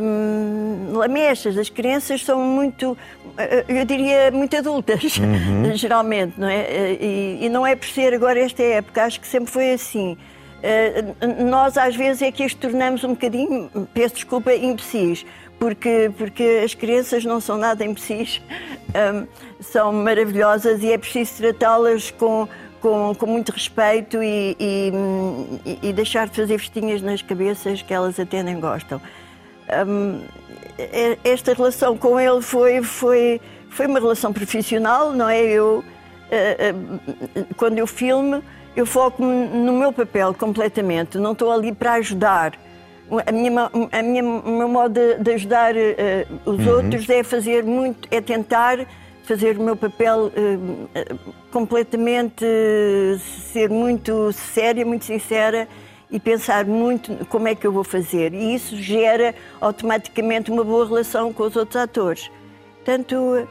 hum, 0.00 0.92
lamechas. 0.92 1.56
As 1.58 1.68
crianças 1.68 2.24
são 2.24 2.40
muito, 2.40 2.96
eu 3.68 3.84
diria, 3.84 4.30
muito 4.30 4.56
adultas, 4.56 5.16
uhum. 5.18 5.74
geralmente, 5.76 6.34
não 6.38 6.48
é? 6.48 6.92
E, 7.00 7.38
e, 7.42 7.48
não 7.48 7.66
é 7.66 7.74
por 7.74 7.86
ser 7.86 8.14
agora 8.14 8.38
esta 8.38 8.62
época, 8.62 9.04
acho 9.04 9.20
que 9.20 9.26
sempre 9.26 9.50
foi 9.50 9.72
assim. 9.72 10.16
Uh, 10.64 11.44
nós 11.44 11.76
às 11.76 11.94
vezes 11.94 12.22
é 12.22 12.32
que 12.32 12.42
as 12.42 12.54
tornamos 12.54 13.04
um 13.04 13.10
bocadinho, 13.10 13.70
peço 13.92 14.14
desculpa, 14.14 14.54
imbecis, 14.54 15.26
porque, 15.58 16.10
porque 16.16 16.62
as 16.64 16.74
crianças 16.74 17.24
não 17.24 17.40
são 17.40 17.58
nada 17.58 17.84
imbecis, 17.84 18.40
um, 18.94 19.26
são 19.60 19.92
maravilhosas 19.92 20.82
e 20.82 20.92
é 20.92 20.98
preciso 20.98 21.36
tratá-las 21.38 22.10
com, 22.12 22.48
com, 22.80 23.14
com, 23.14 23.26
muito 23.26 23.50
respeito 23.50 24.22
e, 24.22 24.56
e, 24.58 24.92
e, 25.82 25.92
deixar 25.92 26.28
de 26.28 26.36
fazer 26.36 26.58
festinhas 26.58 27.02
nas 27.02 27.20
cabeças 27.20 27.82
que 27.82 27.92
elas 27.92 28.18
até 28.18 28.42
nem 28.42 28.60
gostam. 28.60 29.00
Um, 29.86 30.20
esta 31.22 31.54
relação 31.54 31.96
com 31.96 32.18
ele 32.18 32.42
foi, 32.42 32.82
foi, 32.82 33.40
foi 33.68 33.86
uma 33.86 34.00
relação 34.00 34.32
profissional, 34.32 35.12
não 35.12 35.28
é? 35.28 35.40
Eu, 35.42 35.84
uh, 35.84 37.40
uh, 37.40 37.54
quando 37.56 37.78
eu 37.78 37.86
filmo, 37.86 38.42
eu 38.74 38.84
foco 38.84 39.22
no 39.22 39.72
meu 39.72 39.92
papel 39.92 40.34
completamente, 40.34 41.18
não 41.18 41.32
estou 41.32 41.50
ali 41.50 41.72
para 41.72 41.94
ajudar. 41.94 42.54
A 43.26 43.30
minha, 43.30 43.70
a 43.92 44.02
minha, 44.02 44.24
o 44.24 44.58
meu 44.58 44.68
modo 44.68 44.98
de, 45.18 45.32
ajudar 45.32 45.74
uh, 45.74 45.78
os 46.44 46.66
uhum. 46.66 46.76
outros 46.76 47.08
é 47.08 47.22
fazer 47.22 47.62
muito, 47.62 48.08
é 48.10 48.20
tentar 48.20 48.78
fazer 49.22 49.56
o 49.56 49.62
meu 49.62 49.74
papel 49.74 50.30
completamente, 51.50 52.44
ser 53.52 53.70
muito 53.70 54.30
séria, 54.32 54.84
muito 54.84 55.06
sincera 55.06 55.66
e 56.10 56.20
pensar 56.20 56.64
muito 56.64 57.24
como 57.26 57.48
é 57.48 57.54
que 57.54 57.66
eu 57.66 57.72
vou 57.72 57.84
fazer. 57.84 58.32
E 58.32 58.54
isso 58.54 58.76
gera 58.76 59.34
automaticamente 59.60 60.50
uma 60.50 60.64
boa 60.64 60.86
relação 60.86 61.32
com 61.32 61.44
os 61.44 61.56
outros 61.56 61.76
atores. 61.76 62.30
Portanto, 62.76 63.48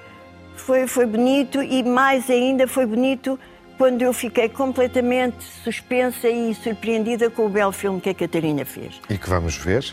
foi, 0.56 0.88
foi 0.88 1.06
bonito 1.06 1.62
e 1.62 1.84
mais 1.84 2.30
ainda 2.30 2.68
foi 2.68 2.86
bonito 2.86 3.40
quando 3.78 4.02
eu 4.02 4.14
fiquei 4.14 4.48
completamente 4.48 5.44
suspensa 5.44 6.30
e 6.30 6.54
surpreendida 6.54 7.30
com 7.30 7.46
o 7.46 7.50
belo 7.50 7.72
filme 7.72 8.00
que 8.00 8.10
a 8.10 8.14
Catarina 8.14 8.64
fez. 8.64 9.02
E 9.10 9.18
que 9.18 9.30
vamos 9.30 9.58
ver? 9.58 9.84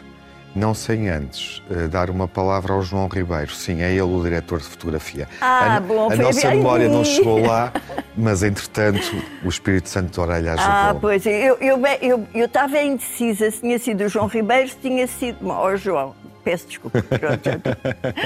Não 0.55 0.75
sem 0.75 1.09
antes 1.09 1.63
uh, 1.71 1.89
dar 1.89 2.11
uma 2.11 2.27
palavra 2.27 2.73
ao 2.73 2.83
João 2.83 3.07
Ribeiro. 3.07 3.53
Sim, 3.53 3.83
é 3.83 3.91
ele 3.91 4.03
o 4.03 4.23
diretor 4.23 4.59
de 4.59 4.65
fotografia. 4.65 5.29
Ah, 5.41 5.77
a, 5.77 5.81
bom, 5.81 6.11
a 6.11 6.17
nossa 6.17 6.51
memória 6.51 6.89
não 6.89 7.05
chegou 7.05 7.41
lá, 7.41 7.73
mas 8.17 8.43
entretanto 8.43 9.15
o 9.45 9.49
Espírito 9.49 9.89
Santo 9.89 10.13
de 10.13 10.21
Orelha 10.21 10.55
ajudou. 10.55 10.73
Ah, 10.73 10.97
pois, 11.01 11.25
eu 11.27 11.55
estava 11.55 12.05
eu, 12.05 12.27
eu, 12.35 12.49
eu 12.75 12.87
indecisa 12.87 13.51
se 13.51 13.61
tinha 13.61 13.79
sido 13.79 14.05
o 14.05 14.09
João 14.09 14.27
Ribeiro, 14.27 14.69
se 14.69 14.77
tinha 14.77 15.07
sido. 15.07 15.49
Ó, 15.49 15.69
oh, 15.69 15.77
João, 15.77 16.15
peço 16.45 16.67
desculpa, 16.67 17.03
pronto, 17.03 17.51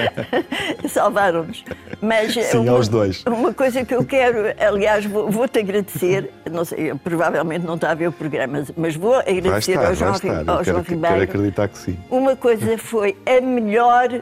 salvaram-nos. 0.89 1.63
Mas 2.01 2.33
Sim, 2.33 2.59
uma, 2.59 2.71
aos 2.71 2.87
dois. 2.87 3.23
Uma 3.25 3.53
coisa 3.53 3.85
que 3.85 3.93
eu 3.93 4.03
quero, 4.05 4.53
aliás, 4.59 5.05
vou-te 5.05 5.31
vou 5.31 5.43
agradecer, 5.43 6.31
não 6.51 6.65
sei, 6.65 6.93
provavelmente 6.95 7.65
não 7.65 7.75
está 7.75 7.91
a 7.91 7.95
ver 7.95 8.07
o 8.07 8.11
programa, 8.11 8.63
mas 8.75 8.95
vou 8.95 9.15
agradecer 9.15 9.73
estar, 9.73 9.87
ao 9.87 9.95
João, 9.95 10.13
estar. 10.13 10.37
ao 10.39 10.63
João 10.63 10.83
quero, 10.83 10.95
Ribeiro. 10.95 11.15
Quero 11.15 11.23
acreditar 11.23 11.67
que 11.67 11.77
sim. 11.77 11.97
Uma 12.09 12.35
coisa 12.35 12.77
foi 12.77 13.17
a 13.25 13.41
melhor 13.41 14.21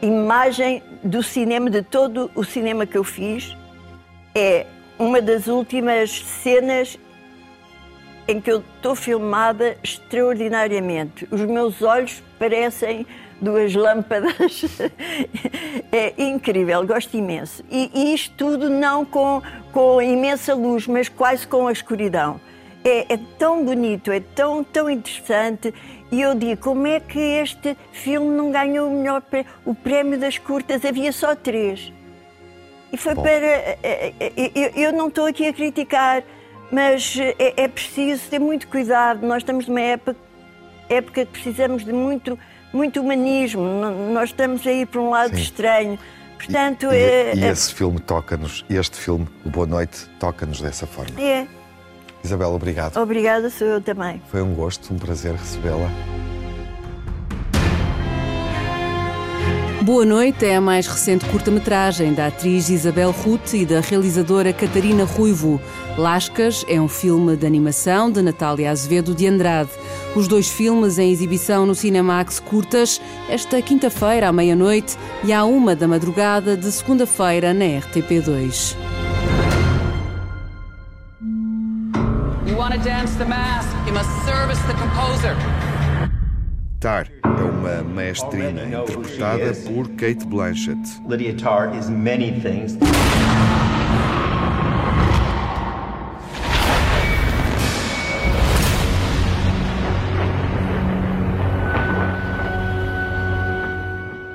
imagem 0.00 0.82
do 1.02 1.22
cinema, 1.22 1.70
de 1.70 1.82
todo 1.82 2.30
o 2.34 2.44
cinema 2.44 2.84
que 2.86 2.98
eu 2.98 3.04
fiz, 3.04 3.56
é 4.34 4.66
uma 4.98 5.20
das 5.20 5.46
últimas 5.46 6.24
cenas 6.42 6.98
em 8.26 8.40
que 8.40 8.50
eu 8.50 8.62
estou 8.76 8.94
filmada 8.94 9.76
extraordinariamente. 9.82 11.26
Os 11.30 11.40
meus 11.40 11.82
olhos 11.82 12.22
parecem 12.38 13.06
duas 13.40 13.74
lâmpadas. 13.74 14.64
é 15.90 16.14
incrível, 16.16 16.86
gosto 16.86 17.16
imenso. 17.16 17.64
E, 17.70 17.90
e, 17.92 18.14
isto 18.14 18.34
tudo 18.36 18.70
não 18.70 19.04
com, 19.04 19.42
com 19.72 20.00
imensa 20.00 20.54
luz, 20.54 20.86
mas 20.86 21.08
quase 21.08 21.46
com 21.46 21.66
a 21.66 21.72
escuridão. 21.72 22.40
É, 22.84 23.14
é, 23.14 23.18
tão 23.38 23.64
bonito, 23.64 24.10
é 24.10 24.20
tão, 24.20 24.64
tão 24.64 24.88
interessante. 24.88 25.74
E 26.10 26.20
eu 26.20 26.34
digo, 26.34 26.60
como 26.60 26.86
é 26.86 27.00
que 27.00 27.18
este 27.18 27.76
filme 27.92 28.30
não 28.30 28.50
ganhou 28.50 28.88
o 28.88 28.92
melhor 28.92 29.22
o 29.64 29.74
prémio 29.74 30.18
das 30.18 30.38
curtas? 30.38 30.84
Havia 30.84 31.12
só 31.12 31.34
três. 31.34 31.92
E 32.92 32.96
foi 32.96 33.14
Bom. 33.14 33.22
para. 33.22 33.46
É, 33.46 33.78
é, 33.82 34.32
é, 34.36 34.72
eu 34.76 34.92
não 34.92 35.08
estou 35.08 35.26
aqui 35.26 35.46
a 35.46 35.52
criticar, 35.52 36.22
mas 36.72 37.16
é, 37.38 37.68
preciso 37.68 38.22
ter 38.30 38.38
muito 38.38 38.66
cuidado. 38.66 39.26
Nós 39.26 39.42
estamos 39.42 39.68
numa 39.68 39.80
época, 39.82 40.16
época 40.88 41.26
que 41.26 41.32
precisamos 41.32 41.84
de 41.84 41.92
muito, 41.92 42.38
muito 42.72 42.98
humanismo. 43.00 43.62
Nós 44.12 44.30
estamos 44.30 44.66
a 44.66 44.72
ir 44.72 44.86
para 44.86 45.00
um 45.00 45.10
lado 45.10 45.36
Sim. 45.36 45.42
estranho. 45.42 45.98
Portanto, 46.36 46.86
e, 46.86 46.96
é, 46.96 47.34
e, 47.36 47.40
e 47.40 47.44
esse 47.44 47.72
filme 47.74 48.00
toca-nos, 48.00 48.64
este 48.68 48.96
filme, 48.96 49.28
O 49.44 49.50
Boa 49.50 49.66
Noite, 49.66 50.08
toca-nos 50.18 50.60
dessa 50.60 50.86
forma. 50.86 51.20
É. 51.20 51.46
Isabel, 52.24 52.50
obrigado. 52.50 52.96
Obrigada, 52.96 53.50
sou 53.50 53.66
eu 53.66 53.80
também. 53.80 54.22
Foi 54.28 54.40
um 54.42 54.54
gosto, 54.54 54.92
um 54.92 54.98
prazer 54.98 55.34
recebê-la. 55.34 55.90
Boa 59.82 60.04
Noite 60.04 60.46
é 60.46 60.54
a 60.54 60.60
mais 60.60 60.86
recente 60.86 61.24
curta-metragem 61.24 62.14
da 62.14 62.28
atriz 62.28 62.68
Isabel 62.68 63.10
Ruth 63.10 63.54
e 63.54 63.66
da 63.66 63.80
realizadora 63.80 64.52
Catarina 64.52 65.02
Ruivo. 65.04 65.60
Lascas 65.98 66.64
é 66.68 66.80
um 66.80 66.86
filme 66.86 67.36
de 67.36 67.44
animação 67.44 68.08
de 68.08 68.22
Natália 68.22 68.70
Azevedo 68.70 69.12
de 69.12 69.26
Andrade. 69.26 69.70
Os 70.14 70.28
dois 70.28 70.48
filmes 70.48 70.98
em 70.98 71.10
exibição 71.10 71.66
no 71.66 71.74
Cinemax 71.74 72.38
Curtas 72.38 73.00
esta 73.28 73.60
quinta-feira 73.60 74.28
à 74.28 74.32
meia-noite 74.32 74.96
e 75.24 75.32
à 75.32 75.44
uma 75.44 75.74
da 75.74 75.88
madrugada 75.88 76.56
de 76.56 76.70
segunda-feira 76.70 77.52
na 77.52 77.64
RTP2. 77.64 78.76
You 82.46 82.56
want 82.56 82.74
to 82.74 82.78
dance 82.78 83.18
the 83.18 83.24
mask, 83.24 83.68
you 83.84 83.92
must 83.92 84.10
service 84.24 84.62
the 84.68 84.74
composer. 84.74 85.71
Tar 86.82 87.06
é 87.22 87.42
uma 87.44 87.80
maestrina 87.94 88.64
interpretada 88.64 89.52
por 89.72 89.88
Kate 89.90 90.26
Blanchett. 90.26 90.80
Is 91.78 91.88
many 91.88 92.40
things. 92.40 92.76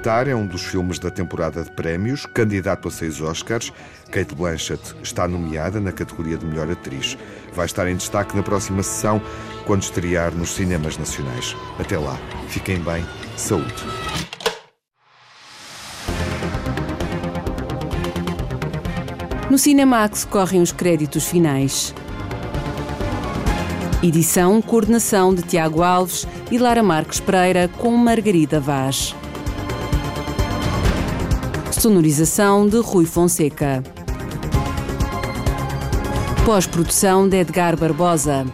É 0.09 0.33
um 0.33 0.47
dos 0.47 0.63
filmes 0.63 0.99
da 0.99 1.11
temporada 1.11 1.61
de 1.61 1.69
prémios, 1.69 2.25
candidato 2.25 2.87
a 2.87 2.91
seis 2.91 3.19
Oscars. 3.19 3.73
Kate 4.09 4.33
Blanchett 4.33 4.95
está 5.03 5.27
nomeada 5.27 5.81
na 5.81 5.91
categoria 5.91 6.37
de 6.37 6.45
melhor 6.45 6.71
atriz. 6.71 7.17
Vai 7.53 7.65
estar 7.65 7.89
em 7.89 7.95
destaque 7.97 8.33
na 8.33 8.41
próxima 8.41 8.81
sessão, 8.83 9.21
quando 9.65 9.81
estrear 9.81 10.33
nos 10.33 10.51
cinemas 10.51 10.97
nacionais. 10.97 11.57
Até 11.77 11.97
lá, 11.97 12.17
fiquem 12.47 12.79
bem, 12.79 13.05
saúde. 13.35 13.83
No 19.51 19.57
Cinemax 19.57 20.23
correm 20.23 20.61
os 20.61 20.71
créditos 20.71 21.27
finais. 21.27 21.93
Edição, 24.01 24.61
coordenação 24.61 25.35
de 25.35 25.41
Tiago 25.41 25.83
Alves 25.83 26.25
e 26.49 26.57
Lara 26.57 26.81
Marques 26.81 27.19
Pereira 27.19 27.67
com 27.67 27.91
Margarida 27.97 28.57
Vaz. 28.61 29.13
Sonorização 31.87 32.67
de 32.67 32.79
Rui 32.79 33.05
Fonseca. 33.05 33.81
Pós-produção 36.45 37.29
de 37.29 37.37
Edgar 37.37 37.77
Barbosa. 37.77 38.45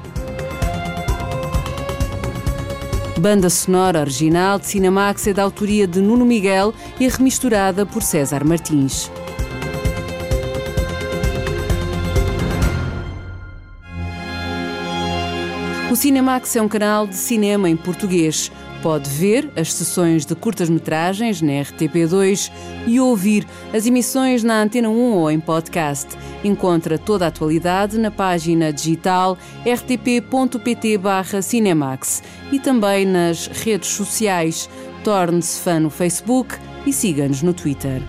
Banda 3.18 3.50
sonora 3.50 4.02
original 4.02 4.60
de 4.60 4.68
Cinemax 4.68 5.26
é 5.26 5.34
da 5.34 5.42
autoria 5.42 5.88
de 5.88 6.00
Nuno 6.00 6.24
Miguel 6.24 6.76
e 7.00 7.08
remisturada 7.08 7.88
por 7.88 8.04
César 8.04 8.46
Martins. 8.46 9.10
O 15.92 15.96
Cinemax 15.96 16.56
é 16.56 16.62
um 16.62 16.68
canal 16.68 17.08
de 17.08 17.16
cinema 17.16 17.68
em 17.68 17.76
português. 17.76 18.52
Pode 18.84 19.10
ver 19.10 19.50
as 19.56 19.72
sessões 19.72 20.26
de 20.26 20.36
curtas-metragens 20.36 21.42
na 21.42 21.54
RTP2 21.54 22.52
e 22.86 23.00
ouvir 23.00 23.48
as 23.74 23.88
emissões 23.88 24.44
na 24.44 24.62
Antena 24.62 24.90
1 24.90 25.14
ou 25.14 25.32
em 25.32 25.40
podcast. 25.40 26.10
Encontra 26.44 26.98
toda 26.98 27.24
a 27.24 27.30
atualidade 27.30 27.98
na 27.98 28.12
página 28.12 28.74
digital 28.74 29.38
rtp.pt/cinemax 29.66 32.24
e 32.52 32.60
também 32.60 33.06
nas 33.06 33.48
redes 33.48 33.88
sociais. 33.88 34.70
Torne-se 35.02 35.62
fã 35.62 35.80
no 35.80 35.90
Facebook 35.90 36.58
e 36.86 36.92
siga-nos 36.92 37.42
no 37.42 37.54
Twitter. 37.54 38.02